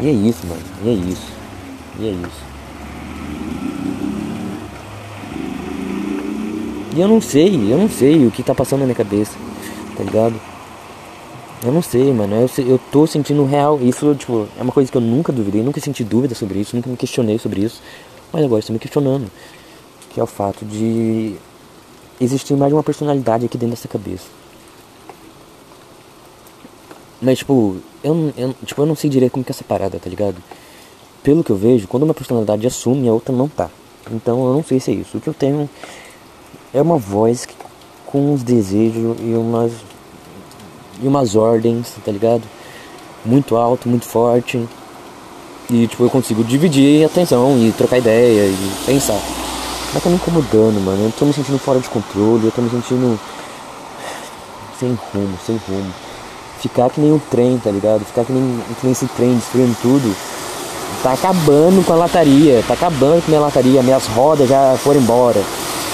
[0.00, 0.62] E é isso, mano.
[0.84, 1.32] E é isso.
[1.98, 2.44] E é isso.
[6.96, 9.36] E eu não sei, eu não sei o que tá passando na minha cabeça,
[9.96, 10.40] tá ligado?
[11.64, 12.36] Eu não sei, mano.
[12.36, 13.80] Eu, eu tô sentindo real.
[13.80, 16.90] Isso, tipo, é uma coisa que eu nunca duvidei, nunca senti dúvida sobre isso, nunca
[16.90, 17.80] me questionei sobre isso.
[18.32, 19.30] Mas agora estou me questionando.
[20.10, 21.34] Que é o fato de
[22.20, 24.26] existir mais de uma personalidade aqui dentro dessa cabeça.
[27.20, 30.10] Mas, tipo, eu, eu, tipo, eu não sei direito como que é essa parada, tá
[30.10, 30.36] ligado?
[31.22, 33.70] Pelo que eu vejo, quando uma personalidade assume, a outra não tá.
[34.10, 35.16] Então eu não sei se é isso.
[35.16, 35.68] O que eu tenho
[36.74, 37.48] é uma voz
[38.04, 39.72] com uns desejos e umas
[41.02, 42.42] e umas ordens, tá ligado?
[43.24, 44.62] Muito alto, muito forte.
[45.70, 49.18] E tipo, eu consigo dividir atenção e trocar ideia e pensar.
[49.94, 51.06] Mas tá me incomodando, mano.
[51.06, 53.18] Eu tô me sentindo fora de controle, eu tô me sentindo
[54.78, 56.03] sem rumo, sem rumo
[56.68, 58.04] ficar que nem um trem, tá ligado?
[58.04, 60.14] Ficar que nem, que nem esse trem destruindo tudo.
[61.02, 65.00] Tá acabando com a lataria, tá acabando com a minha lataria, minhas rodas já foram
[65.00, 65.40] embora.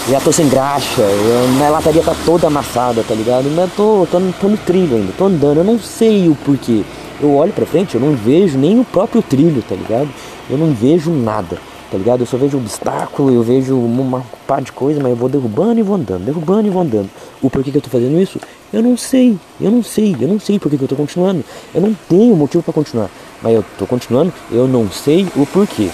[0.08, 3.50] Já tô sem graxa, eu, minha lataria tá toda amassada, tá ligado?
[3.54, 6.84] Mas tô, tô, tô no trilho ainda, tô andando, eu não sei o porquê.
[7.20, 10.08] Eu olho pra frente, eu não vejo nem o próprio trilho, tá ligado?
[10.48, 12.20] Eu não vejo nada tá ligado?
[12.20, 15.82] Eu só vejo obstáculo, eu vejo uma par de coisa, mas eu vou derrubando e
[15.82, 17.10] vou andando, derrubando e vou andando.
[17.42, 18.38] O porquê que eu tô fazendo isso?
[18.72, 21.44] Eu não sei, eu não sei, eu não sei porquê que eu tô continuando.
[21.74, 23.10] Eu não tenho motivo para continuar,
[23.42, 25.90] mas eu tô continuando, eu não sei o porquê.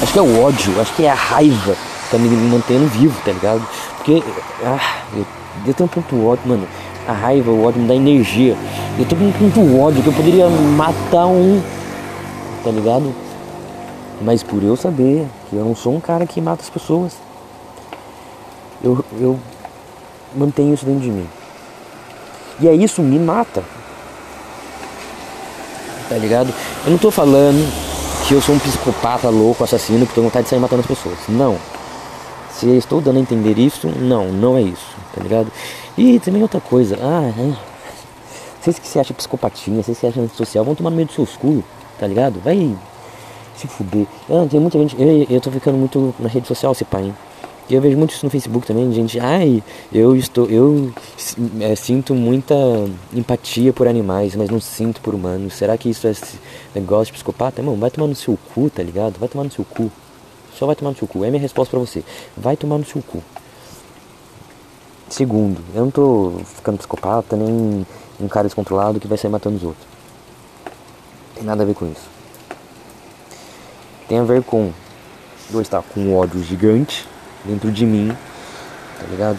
[0.00, 3.20] Acho que é o ódio, acho que é a raiva que tá me mantendo vivo,
[3.24, 3.66] tá ligado?
[3.96, 4.22] Porque,
[4.64, 5.26] ah, eu,
[5.66, 6.68] eu tenho um ponto ódio, mano.
[7.06, 8.56] A raiva, o ódio me dá energia.
[8.98, 11.60] Eu tô com um ponto ódio que eu poderia matar um,
[12.62, 13.12] tá ligado?
[14.20, 17.14] Mas por eu saber que eu não sou um cara que mata as pessoas,
[18.82, 19.38] eu, eu
[20.34, 21.28] mantenho isso dentro de mim.
[22.60, 23.62] E aí isso me mata.
[26.08, 26.52] Tá ligado?
[26.84, 27.70] Eu não tô falando
[28.26, 31.18] que eu sou um psicopata louco, assassino, que com vontade de sair matando as pessoas.
[31.28, 31.56] Não.
[32.50, 35.52] Se eu estou dando a entender isso, não, não é isso, tá ligado?
[35.96, 37.56] E também outra coisa, ah, é.
[38.60, 41.14] vocês que se acham psicopatinha, vocês que se acham antissocial, vão tomar no meio dos
[41.14, 41.62] seus cu.
[42.00, 42.40] tá ligado?
[42.42, 42.76] Vai
[43.58, 44.06] se fuder.
[44.28, 44.96] Ah, tem muita gente.
[45.00, 47.14] Eu, eu tô ficando muito na rede social, esse pai, hein?
[47.70, 49.20] Eu vejo muito isso no Facebook também, gente.
[49.20, 50.46] Ai, eu estou.
[50.46, 50.90] Eu
[51.60, 52.54] é, sinto muita
[53.12, 55.52] empatia por animais, mas não sinto por humanos.
[55.52, 56.12] Será que isso é
[56.74, 57.60] negócio de psicopata?
[57.60, 59.18] Irmão, vai tomar no seu cu, tá ligado?
[59.18, 59.90] Vai tomar no seu cu.
[60.54, 61.24] Só vai tomar no seu cu.
[61.24, 62.02] É minha resposta pra você.
[62.34, 63.22] Vai tomar no seu cu.
[65.10, 67.86] Segundo, eu não tô ficando psicopata nem
[68.18, 69.86] um cara descontrolado que vai sair matando os outros.
[71.34, 72.17] Tem nada a ver com isso.
[74.08, 74.72] Tem a ver com
[75.52, 77.06] eu estar com um ódio gigante
[77.44, 78.10] dentro de mim,
[78.98, 79.36] tá ligado?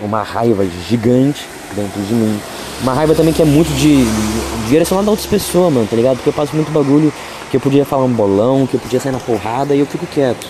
[0.00, 2.40] Uma raiva gigante dentro de mim.
[2.82, 6.16] Uma raiva também que é muito de, de direcionada a outras pessoas, mano, tá ligado?
[6.16, 7.12] Porque eu passo muito bagulho
[7.50, 10.06] que eu podia falar um bolão, que eu podia sair na porrada e eu fico
[10.06, 10.46] quieto.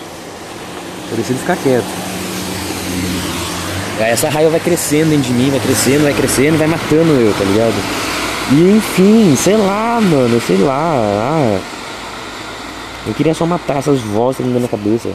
[1.11, 1.85] Eu decido ficar quieto.
[3.99, 7.43] Essa raiva vai crescendo dentro de mim, vai crescendo, vai crescendo, vai matando eu, tá
[7.43, 7.73] ligado?
[8.51, 10.93] E enfim, sei lá, mano, sei lá.
[10.95, 11.59] Ah,
[13.05, 15.09] eu queria só matar essas vozes na minha cabeça.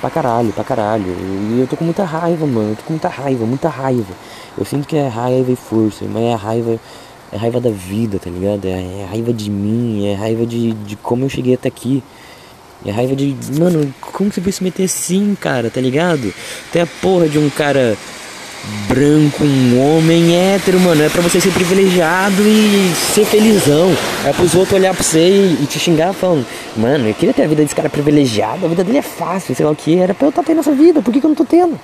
[0.00, 1.04] Pra caralho, pra caralho.
[1.06, 2.70] E eu tô com muita raiva, mano.
[2.70, 4.12] Eu tô com muita raiva, muita raiva.
[4.58, 6.78] Eu sinto que é raiva e força, mas é raiva.
[7.32, 8.66] É raiva da vida, tá ligado?
[8.66, 12.02] É, é raiva de mim, é raiva de, de como eu cheguei até aqui.
[12.84, 13.34] É raiva de.
[13.58, 16.34] Mano, como você vai se meter assim, cara, tá ligado?
[16.72, 17.96] Tem a porra de um cara
[18.88, 21.02] branco, um homem hétero, mano.
[21.02, 23.92] É pra você ser privilegiado e ser felizão.
[24.24, 26.46] É pros outros olhar pra você e, e te xingar falando,
[26.76, 29.64] mano, eu queria ter a vida desse cara privilegiado, a vida dele é fácil, sei
[29.64, 29.98] lá o que.
[29.98, 31.78] Era pra eu estar tá tendo essa vida, por que, que eu não tô tendo?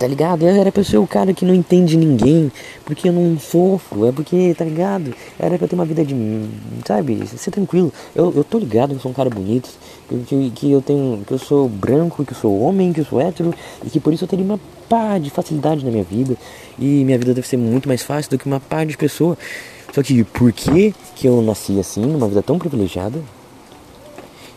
[0.00, 0.46] Tá ligado?
[0.46, 2.50] Era pra eu ser o cara que não entende ninguém,
[2.86, 5.14] porque eu não sofro, é porque, tá ligado?
[5.38, 6.16] Era pra eu ter uma vida de.
[6.86, 7.26] sabe?
[7.26, 7.92] Ser tranquilo.
[8.16, 9.68] Eu, eu tô ligado que eu sou um cara bonito,
[10.26, 11.22] que, que eu tenho.
[11.26, 13.52] que eu sou branco, que eu sou homem, que eu sou hétero,
[13.84, 14.58] e que por isso eu teria uma
[14.88, 16.34] pá de facilidade na minha vida.
[16.78, 19.36] E minha vida deve ser muito mais fácil do que uma pá de pessoa.
[19.92, 23.20] Só que por que, que eu nasci assim, numa vida tão privilegiada?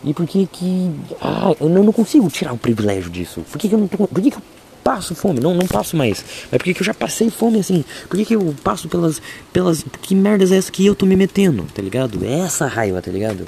[0.06, 0.90] E por que que.
[1.20, 3.42] Ah, eu não consigo tirar o privilégio disso?
[3.52, 4.42] Por que, que eu não tô, Por que, que eu
[4.84, 6.24] passo fome, não, não passo mais.
[6.52, 7.84] Mas por que, que eu já passei fome assim?
[8.10, 9.22] Por que, que eu passo pelas.
[9.52, 9.84] pelas.
[10.02, 12.24] Que merdas é essa que eu tô me metendo, tá ligado?
[12.24, 13.48] É essa raiva, tá ligado?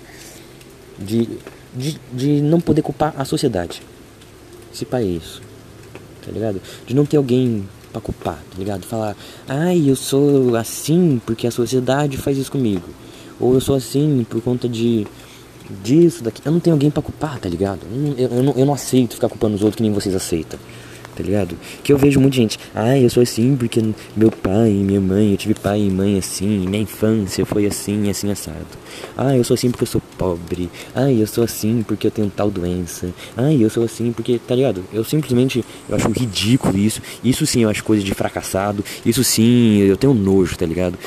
[0.97, 1.27] De,
[1.73, 3.81] de, de não poder culpar a sociedade.
[4.73, 5.41] Esse país.
[6.25, 6.61] Tá ligado?
[6.87, 8.85] De não ter alguém pra culpar, tá ligado?
[8.85, 9.15] Falar,
[9.47, 12.87] ai, eu sou assim porque a sociedade faz isso comigo.
[13.39, 15.05] Ou eu sou assim por conta de
[15.83, 16.41] disso, daqui.
[16.45, 17.81] Eu não tenho alguém pra culpar, tá ligado?
[17.91, 20.57] Eu, eu, eu, não, eu não aceito ficar culpando os outros que nem vocês aceitam
[21.15, 21.55] tá ligado?
[21.83, 23.81] Que eu vejo muita gente, ah, eu sou assim porque
[24.15, 28.31] meu pai, minha mãe, eu tive pai e mãe assim, minha infância foi assim, assim
[28.31, 28.65] assado.
[29.17, 30.69] Ah, eu sou assim porque eu sou pobre.
[30.93, 33.13] Ah, eu sou assim porque eu tenho tal doença.
[33.35, 34.83] Ah, eu sou assim porque, tá ligado?
[34.93, 37.01] Eu simplesmente eu acho ridículo isso.
[37.23, 38.83] Isso sim eu acho coisa de fracassado.
[39.05, 40.97] Isso sim eu tenho nojo, tá ligado?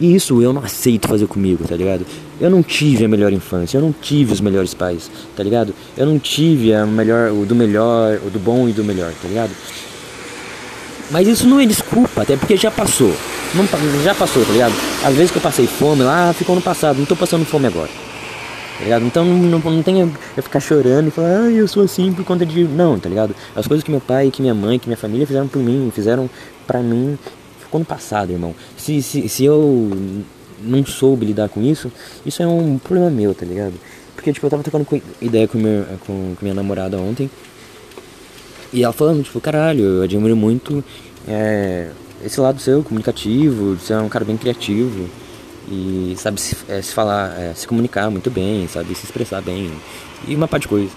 [0.00, 2.06] E isso eu não aceito fazer comigo, tá ligado?
[2.40, 5.74] Eu não tive a melhor infância, eu não tive os melhores pais, tá ligado?
[5.96, 9.26] Eu não tive a melhor, o do melhor, o do bom e do melhor, tá
[9.26, 9.50] ligado?
[11.10, 13.12] Mas isso não é desculpa, até porque já passou.
[13.54, 13.66] Não,
[14.02, 14.74] já passou, tá ligado?
[15.02, 17.88] Às vezes que eu passei fome lá, ficou no passado, não tô passando fome agora.
[18.78, 19.04] Tá ligado?
[19.04, 22.24] Então não, não, não tem eu ficar chorando e falar, ah, eu sou assim por
[22.24, 22.62] conta de.
[22.62, 23.34] Não, tá ligado?
[23.56, 26.30] As coisas que meu pai, que minha mãe, que minha família fizeram por mim, fizeram
[26.66, 27.18] pra mim,
[27.76, 28.54] no passado, irmão.
[28.76, 29.90] Se, se, se eu
[30.62, 31.90] não soube lidar com isso,
[32.24, 33.74] isso é um problema meu, tá ligado?
[34.14, 34.86] Porque, tipo, eu tava trocando
[35.20, 37.30] ideia com, meu, com, com minha namorada ontem.
[38.72, 40.84] E ela falando, tipo, caralho, eu admiro muito
[41.26, 41.90] é,
[42.24, 45.08] esse lado seu, comunicativo, você é um cara bem criativo.
[45.70, 49.70] E sabe se, é, se falar, é, se comunicar muito bem, sabe se expressar bem.
[50.26, 50.90] E uma parte de coisa.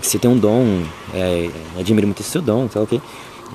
[0.00, 3.00] Você tem um dom, é, admiro muito esse seu dom, sei lá o quê.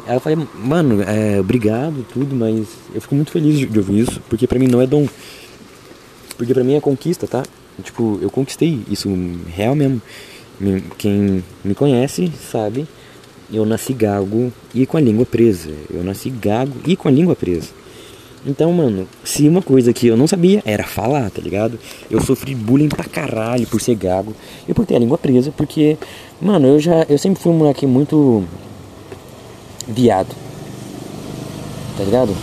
[0.07, 3.99] Aí eu falei, mano, é, obrigado tudo, mas eu fico muito feliz de, de, ouvir
[3.99, 5.07] isso, porque pra mim não é dom.
[6.37, 7.43] Porque pra mim é conquista, tá?
[7.81, 9.09] Tipo, eu conquistei isso
[9.55, 10.01] real mesmo.
[10.97, 12.87] Quem me conhece sabe,
[13.51, 15.71] eu nasci gago e com a língua presa.
[15.89, 17.69] Eu nasci gago e com a língua presa.
[18.45, 21.79] Então, mano, se uma coisa que eu não sabia era falar, tá ligado?
[22.11, 24.35] Eu sofri bullying pra caralho por ser gago
[24.67, 25.97] e por ter a língua presa, porque,
[26.41, 28.43] mano, eu já eu sempre fui um moleque muito
[29.87, 30.35] viado.
[31.97, 32.35] Tá ligado?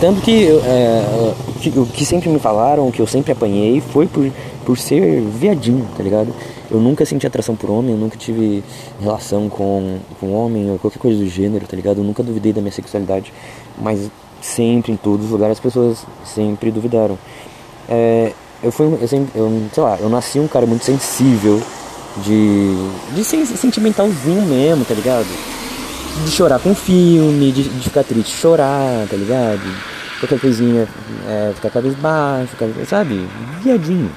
[0.00, 1.34] Tanto que, é,
[1.76, 4.30] o que sempre me falaram, o que eu sempre apanhei, foi por,
[4.64, 6.32] por ser viadinho, tá ligado?
[6.70, 8.64] Eu nunca senti atração por homem, eu nunca tive
[8.98, 11.98] relação com, com homem ou qualquer coisa do gênero, tá ligado?
[11.98, 13.32] Eu nunca duvidei da minha sexualidade,
[13.78, 17.18] mas sempre, em todos os lugares, as pessoas sempre duvidaram.
[17.86, 21.60] É, eu fui, eu sempre, eu, sei lá, eu nasci um cara muito sensível,
[22.24, 22.74] de,
[23.14, 25.28] de sentimentalzinho mesmo, tá ligado?
[26.24, 29.60] De chorar com filme, de, de ficar triste chorar, tá ligado?
[30.20, 30.86] qualquer coisinha,
[31.26, 33.26] é, ficar cabisbaixo, ficar, sabe?
[33.62, 34.10] Viadinho.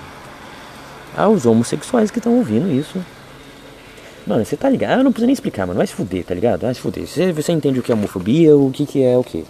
[1.16, 3.00] Aos homossexuais que estão ouvindo isso.
[4.28, 5.00] Mano, você tá ligado?
[5.00, 5.78] Eu não preciso nem explicar, mano.
[5.78, 6.62] Vai se fuder, tá ligado?
[6.62, 7.08] Vai se fuder.
[7.08, 9.46] Você, você entende o que é homofobia, o que, que é o que.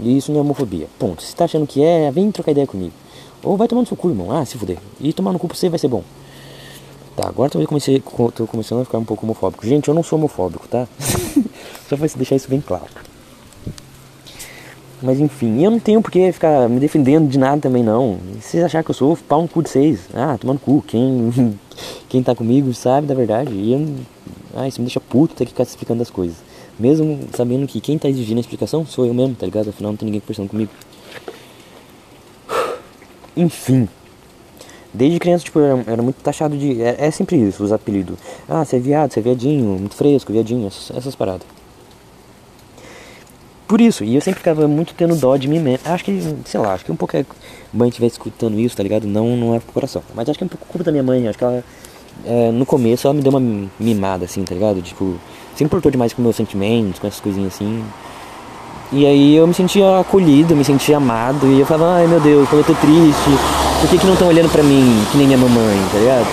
[0.00, 0.86] E isso não é homofobia.
[0.98, 1.22] Ponto.
[1.22, 2.92] Se tá achando que é, vem trocar ideia comigo.
[3.42, 4.30] Ou vai tomar no seu cu, irmão.
[4.30, 4.78] Ah, se fuder.
[5.00, 6.04] E tomar no cu pra você vai ser bom.
[7.16, 8.02] Tá, agora eu comecei,
[8.34, 9.66] tô começando a ficar um pouco homofóbico.
[9.66, 10.88] Gente, eu não sou homofóbico, tá?
[11.88, 12.86] Só pra deixar isso bem claro.
[15.02, 18.18] Mas enfim, eu não tenho porque ficar me defendendo de nada também não.
[18.40, 20.08] Se vocês acharem que eu sou, pau no cu de vocês.
[20.14, 20.82] Ah, tomando cu.
[20.86, 21.58] Quem,
[22.08, 23.52] quem tá comigo sabe da verdade.
[23.52, 23.94] E eu,
[24.54, 26.36] ah, isso me deixa puto ter que ficar explicando as coisas.
[26.78, 29.68] Mesmo sabendo que quem tá exigindo a explicação sou eu mesmo, tá ligado?
[29.68, 30.70] Afinal não tem ninguém conversando comigo.
[33.36, 33.88] Enfim.
[34.94, 36.82] Desde criança, tipo, era, muito taxado de.
[36.82, 38.18] É, é, sempre isso, os apelidos.
[38.48, 41.46] Ah, você é viado, você é viadinho, muito fresco, viadinho, essas, essas paradas.
[43.66, 45.80] Por isso, e eu sempre ficava muito tendo dó de mim mesmo.
[45.86, 47.24] Acho que, sei lá, acho que um pouco é.
[47.72, 49.06] Mãe estiver escutando isso, tá ligado?
[49.06, 50.02] Não, não é pro coração.
[50.14, 51.26] Mas acho que é um pouco culpa da minha mãe.
[51.26, 51.64] Acho que ela,
[52.26, 54.82] é, no começo, ela me deu uma mimada, assim, tá ligado?
[54.82, 55.18] Tipo,
[55.56, 57.82] se importou demais com meus sentimentos, com essas coisinhas assim.
[58.92, 61.46] E aí eu me sentia acolhido, me sentia amado.
[61.46, 63.30] E eu falava, ai meu Deus, quando eu tô triste,
[63.82, 66.26] por que, que não estão olhando pra mim que nem minha mamãe, tá ligado?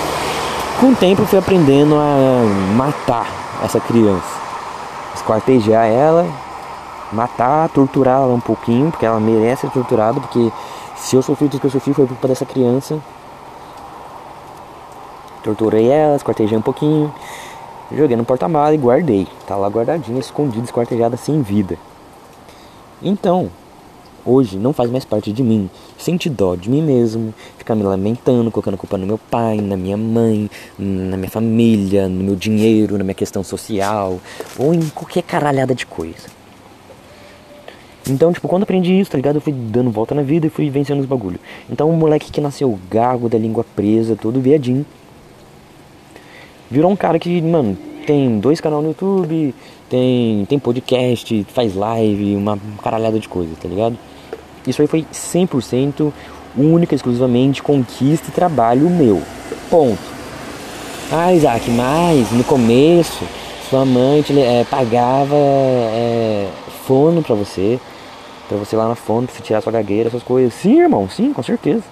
[0.80, 2.44] Com o tempo eu fui aprendendo a
[2.78, 3.28] matar
[3.66, 4.40] essa criança.
[5.16, 6.26] Esquartejar ela
[7.12, 10.52] matar, torturar ela um pouquinho, porque ela merece ser torturada, porque
[10.96, 13.00] se eu sofri tudo que eu sofri foi culpa dessa criança.
[15.44, 17.14] Torturei ela, esquartejei um pouquinho,
[17.92, 19.28] joguei no porta-malas e guardei.
[19.48, 21.78] Tá lá guardadinha, escondida, esquartejada, sem vida.
[23.02, 23.50] Então,
[24.30, 25.70] hoje não faz mais parte de mim.
[25.98, 29.98] Sentir dó de mim mesmo, ficar me lamentando, colocando culpa no meu pai, na minha
[29.98, 34.20] mãe, na minha família, no meu dinheiro, na minha questão social,
[34.58, 36.40] ou em qualquer caralhada de coisa.
[38.08, 39.36] Então, tipo, quando aprendi isso, tá ligado?
[39.36, 41.40] Eu fui dando volta na vida e fui vencendo os bagulho.
[41.70, 44.86] Então, um moleque que nasceu gago, da língua presa, todo viadinho,
[46.72, 49.54] virou um cara que, mano, tem dois canais no YouTube,
[49.90, 53.98] tem, tem podcast, faz live, uma caralhada de coisa, tá ligado?
[54.70, 56.12] Isso aí foi 100%
[56.58, 59.22] única, exclusivamente conquista e trabalho meu.
[59.70, 60.00] Ponto.
[61.12, 63.24] Ah, Isaac, mas no começo
[63.70, 66.48] sua mãe te, é, pagava é,
[66.86, 67.80] fono pra você,
[68.50, 70.56] Pra você ir lá na fonte, você tirar sua gagueira, essas coisas.
[70.56, 71.84] Sim, irmão, sim, com certeza.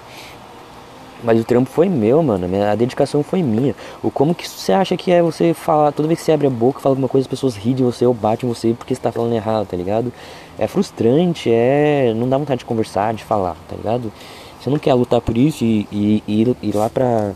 [1.23, 2.47] Mas o trampo foi meu, mano.
[2.65, 3.75] A dedicação foi minha.
[4.01, 6.49] O como que você acha que é você falar, toda vez que você abre a
[6.49, 8.99] boca, fala alguma coisa, as pessoas riem de você ou batem em você porque você
[8.99, 10.11] tá falando errado, tá ligado?
[10.59, 12.13] É frustrante, é.
[12.15, 14.11] Não dá vontade de conversar, de falar, tá ligado?
[14.59, 17.33] Você não quer lutar por isso e, e, e ir, lá pra,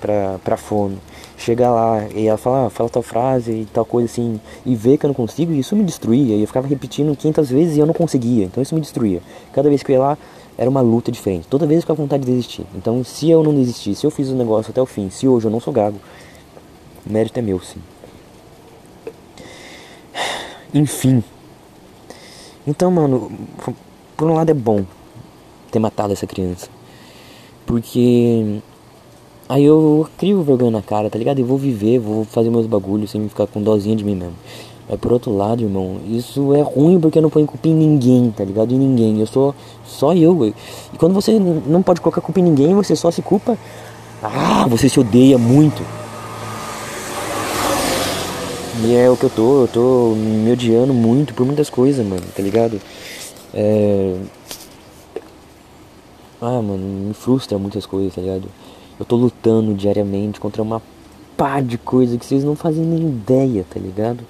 [0.00, 0.96] pra, pra fono
[1.36, 4.96] chegar lá e ela fala, ah, fala tal frase e tal coisa assim, e ver
[4.96, 6.34] que eu não consigo, isso me destruía.
[6.34, 8.44] E eu ficava repetindo 500 vezes e eu não conseguia.
[8.44, 9.20] Então isso me destruía.
[9.52, 10.18] Cada vez que eu ia lá,
[10.56, 11.46] era uma luta diferente.
[11.48, 12.66] Toda vez eu ficava com vontade de desistir.
[12.74, 15.46] Então se eu não desistir, se eu fiz o negócio até o fim, se hoje
[15.46, 15.98] eu não sou gago,
[17.06, 17.80] o mérito é meu, sim.
[20.72, 21.22] Enfim.
[22.66, 23.30] Então, mano,
[24.16, 24.84] por um lado é bom
[25.70, 26.68] ter matado essa criança.
[27.64, 28.60] Porque
[29.48, 31.38] Aí eu crio vergonha na cara, tá ligado?
[31.38, 34.34] E vou viver, vou fazer meus bagulhos sem ficar com dozinha de mim mesmo.
[34.88, 38.32] Mas por outro lado, irmão, isso é ruim porque eu não ponho culpa em ninguém,
[38.36, 38.74] tá ligado?
[38.74, 39.20] Em ninguém.
[39.20, 40.46] Eu sou só eu.
[40.46, 43.56] E quando você não pode colocar culpa em ninguém, você só se culpa.
[44.20, 45.80] Ah, você se odeia muito.
[48.84, 52.22] E é o que eu tô, eu tô me odiando muito por muitas coisas, mano,
[52.34, 52.80] tá ligado?
[53.54, 54.16] É.
[56.40, 58.48] Ah, mano, me frustra muitas coisas, tá ligado?
[58.98, 60.82] Eu tô lutando diariamente contra uma
[61.36, 64.20] pá de coisa que vocês não fazem nem ideia, tá ligado?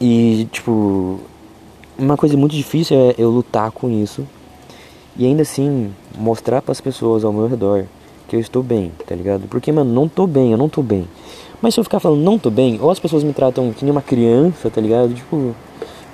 [0.00, 1.18] E, tipo,
[1.98, 4.26] uma coisa muito difícil é eu lutar com isso
[5.16, 7.86] e ainda assim mostrar para as pessoas ao meu redor
[8.28, 9.48] que eu estou bem, tá ligado?
[9.48, 11.08] Porque, mano, não tô bem, eu não tô bem.
[11.64, 13.90] Mas se eu ficar falando não tô bem, ou as pessoas me tratam que nem
[13.90, 15.14] uma criança, tá ligado?
[15.14, 15.56] Tipo,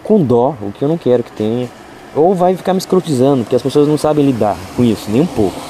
[0.04, 1.68] com dó, o que eu não quero que tenha.
[2.14, 5.26] Ou vai ficar me escrotizando, porque as pessoas não sabem lidar com isso, nem um
[5.26, 5.60] pouco.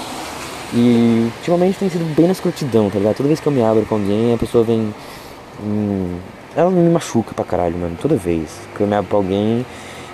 [0.74, 3.16] E ultimamente tem sido bem na escrotidão, tá ligado?
[3.16, 4.94] Toda vez que eu me abro com alguém, a pessoa vem.
[5.64, 6.18] Hum,
[6.54, 7.96] ela me machuca pra caralho, mano.
[8.02, 9.64] Toda vez que eu me abro pra alguém.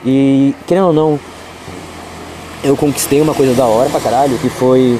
[0.04, 1.18] E, querendo ou não,
[2.62, 4.96] eu conquistei uma coisa da hora pra caralho, que foi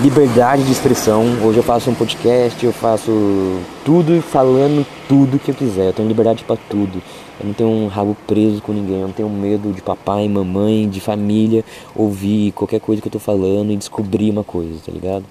[0.00, 1.24] liberdade de expressão.
[1.42, 5.88] Hoje eu faço um podcast, eu faço tudo falando tudo que eu quiser.
[5.88, 7.00] Eu tenho liberdade para tudo.
[7.40, 10.88] Eu não tenho um rabo preso com ninguém, eu não tenho medo de papai, mamãe,
[10.88, 15.24] de família ouvir qualquer coisa que eu tô falando e descobrir uma coisa, tá ligado?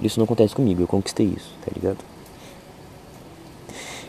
[0.00, 1.98] Isso não acontece comigo, eu conquistei isso, tá ligado?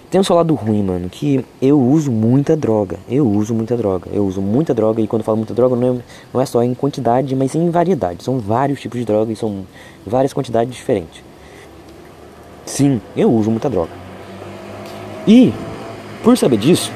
[0.09, 2.97] Tem um seu lado ruim, mano, que eu uso muita droga.
[3.09, 4.09] Eu uso muita droga.
[4.13, 6.01] Eu uso muita droga e quando eu falo muita droga não é,
[6.33, 8.23] não é só em quantidade, mas em variedade.
[8.23, 9.65] São vários tipos de droga e são
[10.05, 11.23] várias quantidades diferentes.
[12.65, 13.91] Sim, eu uso muita droga.
[15.27, 15.53] E,
[16.23, 16.91] por saber disso,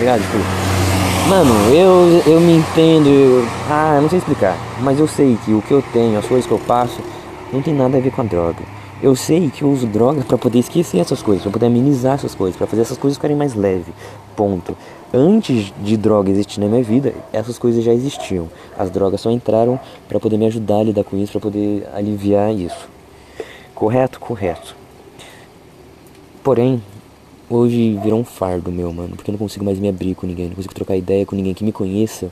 [0.00, 0.20] ligado?
[0.22, 5.38] Tipo, mano, eu, eu me entendo, eu, ah, eu não sei explicar, mas eu sei
[5.44, 7.00] que o que eu tenho, as coisas que eu passo,
[7.52, 8.79] não tem nada a ver com a droga.
[9.02, 12.34] Eu sei que eu uso drogas para poder esquecer essas coisas, para poder amenizar essas
[12.34, 13.94] coisas, para fazer essas coisas ficarem mais leves.
[14.36, 14.76] Ponto.
[15.12, 18.50] Antes de droga existir na minha vida, essas coisas já existiam.
[18.78, 22.54] As drogas só entraram para poder me ajudar a lidar com isso, para poder aliviar
[22.54, 22.90] isso.
[23.74, 24.20] Correto?
[24.20, 24.76] Correto.
[26.44, 26.82] Porém,
[27.48, 30.48] hoje virou um fardo meu, mano, porque eu não consigo mais me abrir com ninguém,
[30.48, 32.30] não consigo trocar ideia com ninguém que me conheça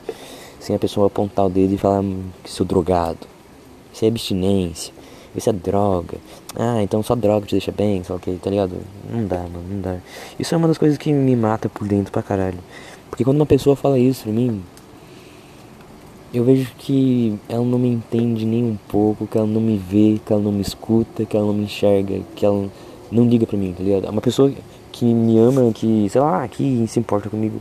[0.61, 3.27] sem a pessoa apontar o dedo e falar hum, que sou drogado.
[3.91, 4.98] Isso é abstinência
[5.39, 6.19] isso é droga.
[6.57, 8.77] Ah, então só droga te deixa bem, só que, tá ligado?
[9.11, 9.97] Não dá, mano, não dá.
[10.39, 12.59] Isso é uma das coisas que me mata por dentro pra caralho.
[13.09, 14.63] Porque quando uma pessoa fala isso pra mim,
[16.33, 20.21] eu vejo que ela não me entende nem um pouco, que ela não me vê,
[20.25, 22.69] que ela não me escuta, que ela não me enxerga, que ela
[23.11, 24.11] não liga pra mim, tá ligado?
[24.11, 24.53] Uma pessoa
[24.93, 27.61] que me ama, que, sei lá, que se importa comigo.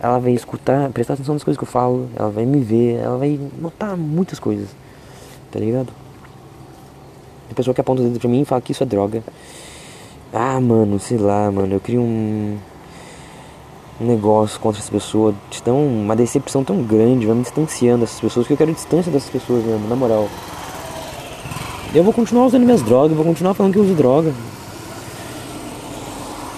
[0.00, 3.16] Ela vai escutar, prestar atenção nas coisas que eu falo, ela vai me ver, ela
[3.16, 4.68] vai notar muitas coisas,
[5.50, 5.88] tá ligado?
[7.50, 9.22] A pessoa que aponta o dedo pra mim e fala que isso é droga.
[10.32, 12.58] Ah, mano, sei lá, mano, eu crio um,
[14.00, 15.34] um negócio contra essa pessoa,
[15.64, 19.30] tão, uma decepção tão grande, vai me distanciando dessas pessoas, que eu quero distância dessas
[19.30, 20.28] pessoas mesmo, na moral.
[21.94, 24.34] Eu vou continuar usando minhas drogas, vou continuar falando que eu uso droga.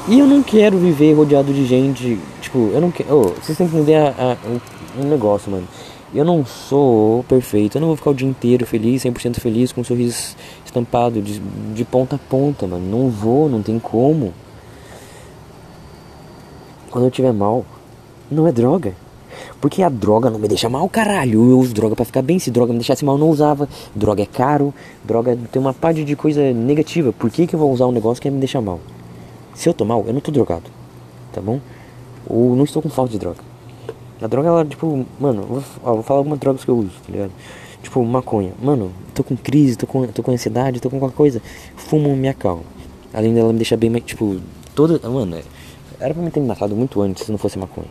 [0.09, 3.15] E eu não quero viver rodeado de gente, tipo, eu não quero.
[3.15, 5.69] Oh, vocês têm que entender a, a, um negócio, mano.
[6.13, 9.81] Eu não sou perfeito, eu não vou ficar o dia inteiro feliz, 100% feliz, com
[9.81, 10.35] um sorriso
[10.67, 12.85] estampado de, de ponta a ponta, mano.
[12.85, 14.35] Não vou, não tem como.
[16.91, 17.65] Quando eu tiver mal,
[18.29, 18.93] não é droga.
[19.61, 21.49] Porque a droga não me deixa mal, caralho.
[21.49, 22.41] Eu uso droga para ficar bem.
[22.41, 23.69] Se droga me deixasse mal, não usava.
[23.95, 27.13] Droga é caro, droga tem uma parte de coisa negativa.
[27.13, 28.81] Por que, que eu vou usar um negócio que me deixa mal?
[29.55, 30.71] Se eu tô mal, eu não tô drogado,
[31.33, 31.61] tá bom?
[32.27, 33.50] Ou não estou com falta de droga.
[34.23, 37.11] A droga, ela, tipo, mano, vou, ó, vou falar algumas drogas que eu uso, tá
[37.13, 37.33] ligado?
[37.83, 38.53] Tipo, maconha.
[38.63, 41.43] Mano, tô com crise, tô com, tô com ansiedade, tô com qualquer coisa.
[41.77, 42.63] Fumo me acalma.
[43.15, 44.39] Além dela me deixar bem tipo,
[44.75, 45.09] toda.
[45.09, 45.39] Mano,
[45.99, 47.89] era pra me ter me matado muito antes se não fosse maconha.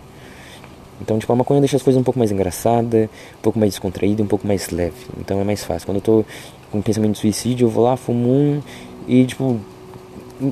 [1.02, 4.22] Então, tipo, a maconha deixa as coisas um pouco mais engraçadas, um pouco mais descontraída,
[4.22, 5.08] um pouco mais leve.
[5.18, 5.88] Então é mais fácil.
[5.88, 6.26] Quando eu tô
[6.72, 8.62] com pensamento de suicídio, eu vou lá, fumo um
[9.08, 9.60] e, tipo,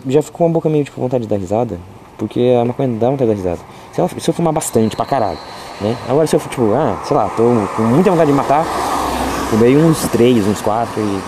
[0.08, 1.80] já fico com a boca meio, tipo, vontade de dar risada.
[2.18, 3.62] Porque a maconha dá vontade de dar risada.
[3.94, 5.38] Se eu, se eu fumar bastante, pra caralho
[5.82, 5.96] né?
[6.08, 7.44] Agora se eu tipo, ah, sei lá, tô
[7.76, 8.66] com muita vontade de matar,
[9.50, 11.22] fumei uns três, uns quatro e.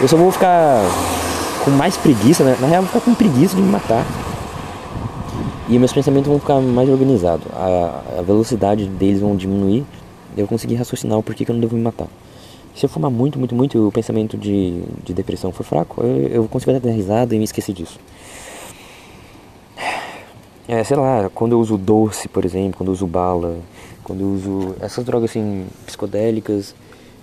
[0.00, 0.82] Eu só vou ficar
[1.64, 2.56] com mais preguiça, né?
[2.60, 4.04] Na real eu vou ficar com preguiça de me matar.
[5.68, 7.46] E meus pensamentos vão ficar mais organizados.
[7.52, 9.84] A, a velocidade deles vão diminuir.
[10.36, 12.06] Eu vou conseguir raciocinar o porquê que eu não devo me matar.
[12.74, 16.28] Se eu fumar muito, muito, muito e o pensamento de, de depressão for fraco, eu,
[16.28, 17.98] eu consigo dar risada e me esquecer disso.
[20.68, 23.56] É, sei lá, quando eu uso doce, por exemplo, quando eu uso bala,
[24.02, 26.74] quando eu uso essas drogas assim, psicodélicas,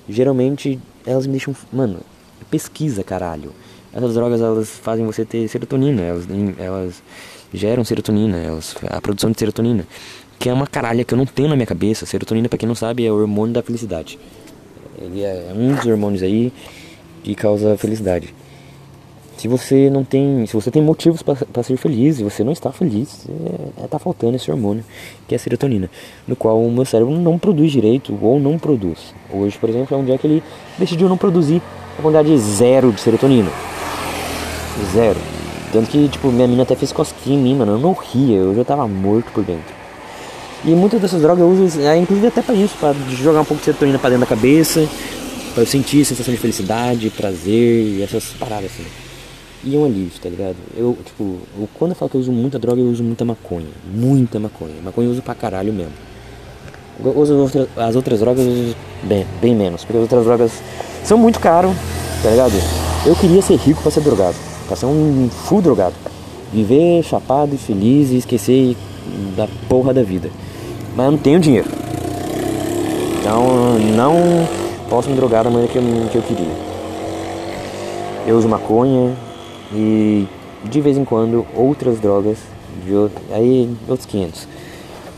[0.08, 1.54] geralmente elas me deixam.
[1.72, 2.00] Mano,
[2.50, 3.52] pesquisa, caralho.
[3.94, 6.26] Essas drogas elas fazem você ter serotonina, elas,
[6.58, 7.04] elas
[7.54, 9.86] geram serotonina, elas, a produção de serotonina,
[10.40, 12.06] que é uma caralha que eu não tenho na minha cabeça.
[12.06, 14.18] Serotonina, pra quem não sabe, é o hormônio da felicidade.
[14.98, 16.54] Ele é um dos hormônios aí
[17.24, 18.34] que causa felicidade.
[19.44, 22.72] Se você não tem, se você tem motivos para ser feliz e você não está
[22.72, 24.86] feliz, é, é, tá faltando esse hormônio,
[25.28, 25.90] que é a serotonina,
[26.26, 29.14] no qual o meu cérebro não produz direito ou não produz.
[29.30, 30.44] Hoje, por exemplo, é um dia que ele
[30.80, 31.62] decidiu não produzir
[32.00, 33.50] a quantidade zero de serotonina.
[34.94, 35.20] Zero.
[35.74, 37.74] Tanto que, tipo, minha mina até fez cosquinha em mim, mano.
[37.74, 39.76] Eu não ria, eu já tava morto por dentro.
[40.64, 43.60] E muitas dessas drogas eu uso, é, inclusive até para isso, para jogar um pouco
[43.60, 44.88] de serotonina para dentro da cabeça,
[45.54, 49.03] para eu sentir sensação de felicidade, prazer e essas paradas assim
[49.64, 50.56] e é um alívio, tá ligado?
[50.76, 53.68] Eu, tipo, eu, quando eu falo que eu uso muita droga, eu uso muita maconha.
[53.94, 54.74] Muita maconha.
[54.84, 55.94] Maconha eu uso pra caralho mesmo.
[57.04, 60.52] Eu uso as outras drogas eu uso bem, bem menos, porque as outras drogas
[61.04, 61.72] são muito caras,
[62.22, 62.54] tá ligado?
[63.06, 64.36] Eu queria ser rico pra ser drogado,
[64.68, 65.96] pra ser um full drogado.
[66.52, 68.76] Viver chapado e feliz e esquecer
[69.36, 70.30] da porra da vida.
[70.96, 71.70] Mas eu não tenho dinheiro.
[73.20, 74.48] Então não
[74.90, 76.74] posso me drogar da maneira que eu, que eu queria.
[78.28, 79.14] Eu uso maconha,
[79.74, 80.28] e
[80.64, 82.38] de vez em quando outras drogas,
[82.86, 82.94] de,
[83.34, 84.48] aí outros 500.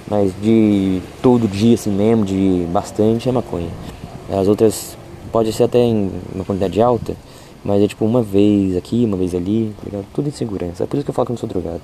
[0.08, 3.70] Mas de todo dia assim mesmo, de bastante é maconha.
[4.30, 4.98] As outras
[5.32, 7.16] pode ser até em uma quantidade alta,
[7.64, 10.06] Mas é tipo uma vez aqui, uma vez ali, tá ligado?
[10.14, 10.84] Tudo insegurança.
[10.84, 11.82] É por isso que eu falo que eu não sou drogado.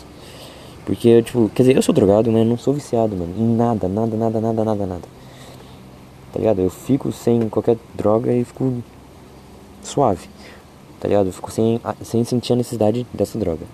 [0.86, 3.34] Porque, tipo, quer dizer, eu sou drogado, mas não sou viciado, mano.
[3.38, 5.02] Em nada, nada, nada, nada, nada, nada.
[6.32, 6.60] Tá ligado?
[6.60, 8.84] Eu fico sem qualquer droga e fico
[9.84, 10.28] suave.
[11.02, 11.26] Tá ligado?
[11.26, 13.66] Eu fico sem, sem sentir a necessidade dessa droga.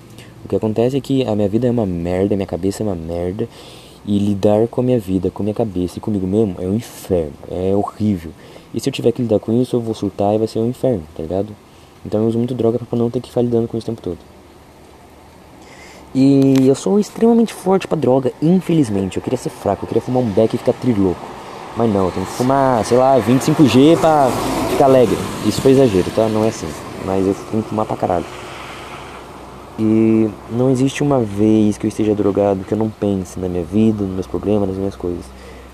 [0.45, 2.85] O que acontece é que a minha vida é uma merda, a minha cabeça é
[2.85, 3.47] uma merda.
[4.05, 6.75] E lidar com a minha vida, com a minha cabeça e comigo mesmo é um
[6.75, 7.33] inferno.
[7.51, 8.31] É horrível.
[8.73, 10.69] E se eu tiver que lidar com isso, eu vou surtar e vai ser um
[10.69, 11.53] inferno, tá ligado?
[12.05, 14.01] Então eu uso muito droga pra não ter que ficar lidando com isso o tempo
[14.01, 14.17] todo.
[16.15, 19.17] E eu sou extremamente forte pra droga, infelizmente.
[19.17, 21.27] Eu queria ser fraco, eu queria fumar um beck e ficar triloco.
[21.75, 24.29] Mas não, eu tenho que fumar, sei lá, 25G pra
[24.71, 25.17] ficar alegre.
[25.45, 26.29] Isso foi exagero, tá?
[26.29, 26.86] Não é assim.
[27.07, 28.25] Mas eu que fumar pra caralho.
[29.79, 33.63] E não existe uma vez que eu esteja drogado que eu não pense na minha
[33.63, 35.23] vida, nos meus problemas, nas minhas coisas.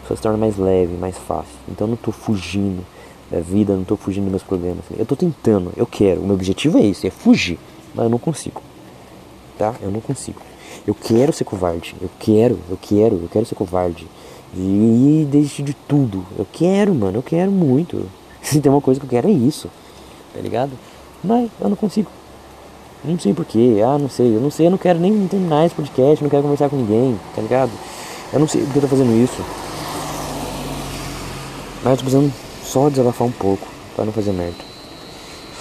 [0.07, 1.55] Só se torna mais leve, mais fácil.
[1.67, 2.85] Então eu não tô fugindo
[3.31, 4.85] da vida, não tô fugindo dos meus problemas.
[4.95, 6.21] Eu tô tentando, eu quero.
[6.21, 7.57] O meu objetivo é esse, é fugir.
[7.95, 8.61] Mas eu não consigo.
[9.57, 9.73] Tá?
[9.81, 10.39] Eu não consigo.
[10.85, 11.95] Eu quero ser covarde.
[11.99, 14.07] Eu quero, eu quero, eu quero ser covarde.
[14.55, 16.23] E desistir de tudo.
[16.37, 18.05] Eu quero, mano, eu quero muito.
[18.39, 19.67] Se tem uma coisa que eu quero é isso.
[20.31, 20.73] Tá ligado?
[21.23, 22.09] Mas eu não consigo.
[23.03, 25.75] Não sei porquê, ah, não sei, eu não sei, eu não quero nem terminar esse
[25.75, 27.71] podcast, não quero conversar com ninguém, tá ligado?
[28.31, 29.43] Eu não sei porque eu tô fazendo isso.
[31.83, 34.55] Mas eu tô precisando só desabafar um pouco, pra não fazer merda.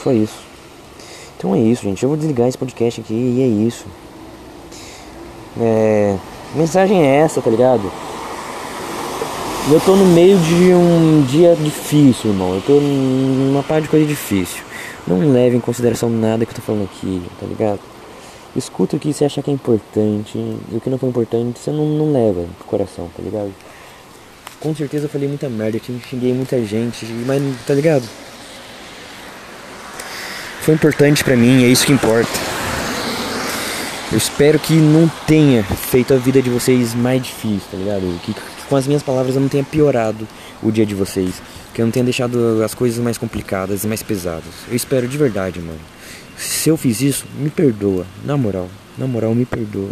[0.02, 0.38] Só isso.
[1.36, 2.02] Então é isso, gente.
[2.02, 3.86] Eu vou desligar esse podcast aqui e é isso.
[5.60, 6.16] É.
[6.54, 7.90] Mensagem é essa, tá ligado?
[9.70, 12.54] Eu tô no meio de um dia difícil, irmão.
[12.54, 14.71] Eu tô numa parte de coisa difícil.
[15.06, 17.80] Não leve em consideração nada que eu tô falando aqui, tá ligado?
[18.54, 21.70] Escuta o que você acha que é importante e o que não foi importante você
[21.70, 23.52] não, não leva pro coração, tá ligado?
[24.60, 28.04] Com certeza eu falei muita merda, eu xinguei muita gente, mas tá ligado?
[30.60, 32.30] Foi importante pra mim, é isso que importa.
[34.12, 38.20] Eu espero que não tenha feito a vida de vocês mais difícil, tá ligado?
[38.22, 40.28] Que, que com as minhas palavras eu não tenha piorado
[40.62, 41.42] o dia de vocês
[41.72, 44.52] que eu não tenha deixado as coisas mais complicadas e mais pesadas.
[44.68, 45.80] Eu espero de verdade, mano.
[46.36, 48.06] Se eu fiz isso, me perdoa.
[48.24, 48.68] Na moral,
[48.98, 49.90] na moral, me perdoa.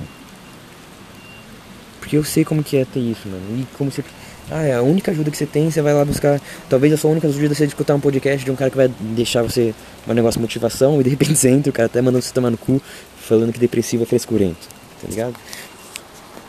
[2.01, 3.43] Porque eu sei como que é ter isso, mano.
[3.61, 4.03] E como você.
[4.51, 6.41] Ah, é a única ajuda que você tem, você vai lá buscar.
[6.69, 9.43] Talvez a sua única ajuda seja escutar um podcast de um cara que vai deixar
[9.43, 9.73] você
[10.09, 12.51] um negócio de motivação e de repente você entra, o cara até mandando você tomar
[12.51, 12.83] no cu,
[13.21, 14.69] falando que depressivo é frescurento,
[15.01, 15.35] tá ligado?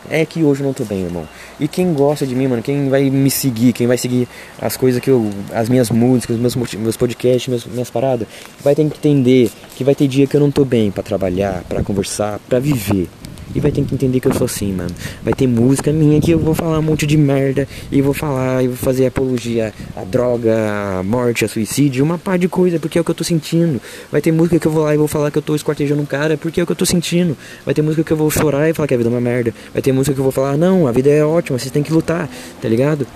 [0.10, 1.28] É que hoje eu não tô bem, irmão.
[1.60, 4.28] E quem gosta de mim, mano, quem vai me seguir, quem vai seguir
[4.60, 5.30] as coisas que eu.
[5.54, 8.28] as minhas músicas, meus, meus podcasts, minhas paradas,
[8.64, 11.64] vai ter que entender que vai ter dia que eu não tô bem para trabalhar,
[11.70, 13.08] para conversar, para viver.
[13.54, 14.92] E vai ter que entender que eu sou assim, mano.
[15.24, 17.68] Vai ter música minha que eu vou falar um monte de merda.
[17.92, 20.56] E vou falar, e vou fazer apologia à droga,
[21.00, 23.82] à morte, a suicídio, uma par de coisa, porque é o que eu tô sentindo.
[24.12, 26.06] Vai ter música que eu vou lá e vou falar que eu tô esquartejando um
[26.06, 27.38] cara, porque é o que eu tô sentindo.
[27.66, 29.54] Vai ter música que eu vou chorar e falar que a vida é uma merda.
[29.74, 31.94] Vai ter música que eu vou falar, não, a vida é ótima, vocês têm que
[31.94, 32.30] lutar,
[32.62, 33.08] tá ligado?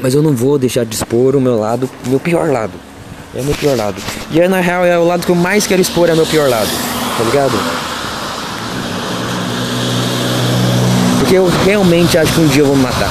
[0.00, 2.72] Mas eu não vou deixar de expor o meu lado, o meu pior lado.
[3.34, 4.00] É o meu pior lado.
[4.30, 6.26] E aí, na real, é o lado que eu mais quero expor, é o meu
[6.26, 6.70] pior lado,
[7.16, 7.97] tá ligado?
[11.28, 13.10] Porque eu realmente acho que um dia eu vou me matar.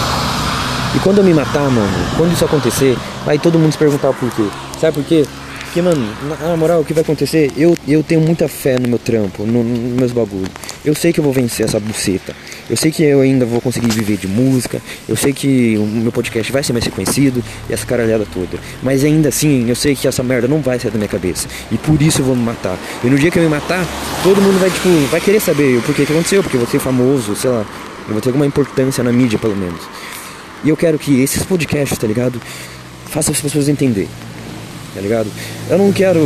[0.95, 1.87] E quando eu me matar, mano,
[2.17, 4.41] quando isso acontecer, vai todo mundo se perguntar o porquê.
[4.81, 5.23] Sabe por quê?
[5.59, 6.03] Porque, mano,
[6.41, 7.51] na, moral, o que vai acontecer?
[7.55, 10.49] Eu, eu tenho muita fé no meu trampo, nos no meus bagulhos.
[10.83, 12.35] Eu sei que eu vou vencer essa buceta.
[12.67, 14.81] Eu sei que eu ainda vou conseguir viver de música.
[15.07, 18.57] Eu sei que o meu podcast vai ser mais reconhecido e essa caralhada toda.
[18.81, 21.47] Mas ainda assim, eu sei que essa merda não vai sair da minha cabeça.
[21.71, 22.79] E por isso eu vou me matar.
[23.03, 23.85] E no dia que eu me matar,
[24.23, 26.41] todo mundo vai, tipo, vai querer saber o porquê que aconteceu.
[26.41, 27.63] Porque eu vou ser famoso, sei lá.
[28.07, 29.81] Eu vou ter alguma importância na mídia, pelo menos.
[30.63, 32.41] E eu quero que esses podcasts, tá ligado?
[33.07, 34.07] Façam as pessoas entender.
[34.93, 35.29] Tá ligado?
[35.69, 36.19] Eu não quero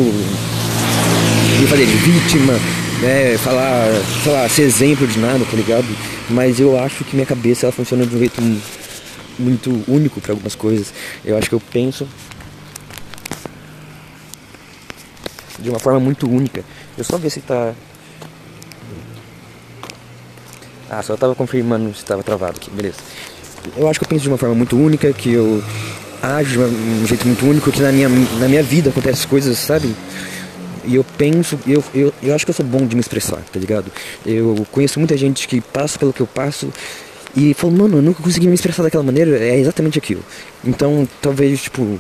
[1.60, 2.54] me fazer de vítima,
[3.02, 3.38] né?
[3.38, 3.88] Falar,
[4.24, 5.88] sei lá, ser exemplo de nada, tá ligado?
[6.30, 8.42] Mas eu acho que minha cabeça ela funciona de um jeito
[9.38, 10.94] muito único para algumas coisas.
[11.26, 12.08] Eu acho que eu penso
[15.60, 16.64] de uma forma muito única.
[16.98, 17.74] Eu só ver se tá
[20.94, 22.98] Ah, só tava confirmando se estava travado aqui, beleza.
[23.78, 25.64] Eu acho que eu penso de uma forma muito única, que eu
[26.22, 29.96] ajo de um jeito muito único, que na minha, na minha vida acontecem coisas, sabe?
[30.84, 33.58] E eu penso, eu, eu, eu acho que eu sou bom de me expressar, tá
[33.58, 33.90] ligado?
[34.26, 36.68] Eu conheço muita gente que passa pelo que eu passo
[37.38, 40.24] e fala, mano, eu nunca consegui me expressar daquela maneira, é exatamente aquilo.
[40.62, 42.00] Então, talvez, tipo,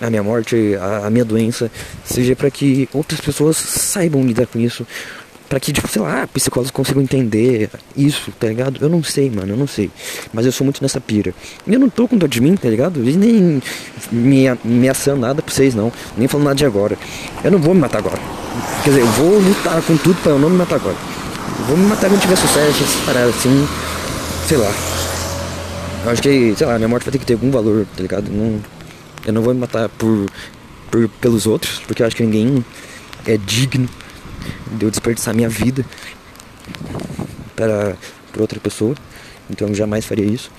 [0.00, 1.70] a minha morte, a, a minha doença,
[2.04, 4.84] seja para que outras pessoas saibam lidar com isso
[5.48, 8.78] Pra que, tipo, sei lá, psicólogos consigam entender isso, tá ligado?
[8.82, 9.90] Eu não sei, mano, eu não sei.
[10.30, 11.34] Mas eu sou muito nessa pira.
[11.66, 13.02] E eu não tô com dor de mim, tá ligado?
[13.08, 13.62] E nem
[14.12, 15.90] me ameaçando nada pra vocês, não.
[16.18, 16.98] Nem falando nada de agora.
[17.42, 18.20] Eu não vou me matar agora.
[18.84, 20.96] Quer dizer, eu vou lutar com tudo pra eu não me matar agora.
[21.60, 23.66] Eu vou me matar quando tiver sucesso, essas paradas assim.
[24.46, 24.70] Sei lá.
[26.04, 28.30] Eu acho que, sei lá, minha morte vai ter que ter algum valor, tá ligado?
[28.30, 28.60] Não,
[29.26, 30.26] eu não vou me matar por,
[30.90, 32.62] por pelos outros, porque eu acho que ninguém
[33.26, 33.88] é digno
[34.72, 35.84] de eu desperdiçar minha vida
[37.54, 37.96] para,
[38.32, 38.94] para outra pessoa.
[39.50, 40.50] Então eu jamais faria isso.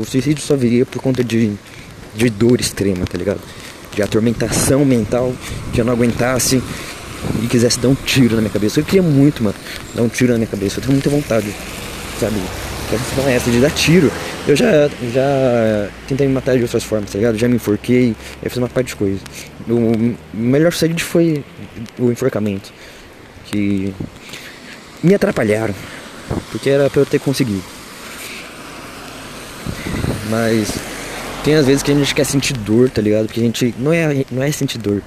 [0.00, 1.52] O suicídio só viria por conta de,
[2.14, 3.40] de dor extrema, tá ligado?
[3.94, 5.32] De atormentação mental,
[5.72, 6.62] que eu não aguentasse
[7.42, 8.80] e quisesse dar um tiro na minha cabeça.
[8.80, 9.56] Eu queria muito, mano,
[9.94, 10.78] dar um tiro na minha cabeça.
[10.78, 11.54] Eu tenho muita vontade,
[12.18, 12.36] sabe?
[12.86, 14.10] A questão é essa de dar tiro.
[14.46, 17.38] Eu já, já tentei me matar de outras formas, tá ligado?
[17.38, 19.20] Já me enforquei, eu fiz uma parte de coisa.
[19.68, 21.44] O melhor suicídio foi
[21.96, 22.72] o enforcamento.
[23.46, 23.94] Que
[25.02, 25.74] me atrapalharam.
[26.50, 27.62] Porque era pra eu ter conseguido.
[30.28, 30.72] Mas
[31.44, 33.26] tem às vezes que a gente quer sentir dor, tá ligado?
[33.26, 35.02] Porque a gente não é, não é sentir dor.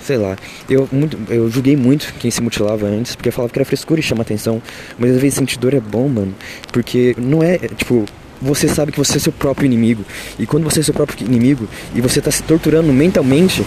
[0.00, 0.36] Sei lá.
[0.68, 3.98] Eu, muito, eu julguei muito quem se mutilava antes, porque eu falava que era frescura
[3.98, 4.62] e chama atenção.
[4.96, 6.34] Mas às vezes sentir dor é bom, mano.
[6.72, 8.06] Porque não é, tipo,
[8.40, 10.04] você sabe que você é seu próprio inimigo.
[10.38, 13.64] E quando você é seu próprio inimigo e você está se torturando mentalmente,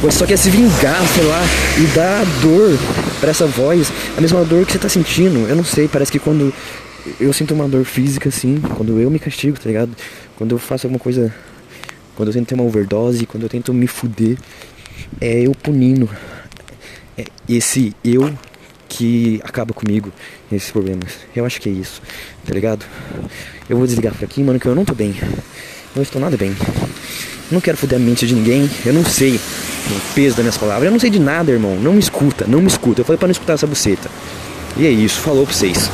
[0.00, 1.42] você só quer se vingar, sei lá,
[1.78, 2.78] e dar dor
[3.20, 5.46] para essa voz, a mesma dor que você está sentindo.
[5.48, 6.52] Eu não sei, parece que quando
[7.20, 9.90] eu sinto uma dor física assim, quando eu me castigo, tá ligado?
[10.36, 11.32] Quando eu faço alguma coisa,
[12.14, 14.36] quando eu tento ter uma overdose, quando eu tento me fuder,
[15.20, 16.08] é eu punindo
[17.18, 18.30] é esse eu
[18.96, 20.10] que acaba comigo
[20.50, 21.12] nesses problemas.
[21.34, 22.00] Eu acho que é isso,
[22.46, 22.84] tá ligado?
[23.68, 25.14] Eu vou desligar por aqui, mano, que eu não tô bem.
[25.94, 26.54] Não estou nada bem.
[27.50, 28.68] Não quero foder a mente de ninguém.
[28.84, 30.86] Eu não sei o peso das minhas palavras.
[30.86, 31.76] Eu não sei de nada, irmão.
[31.76, 33.00] Não me escuta, não me escuta.
[33.00, 34.10] Eu falei pra não escutar essa buceta.
[34.76, 35.20] E é isso.
[35.20, 35.90] Falou pra vocês.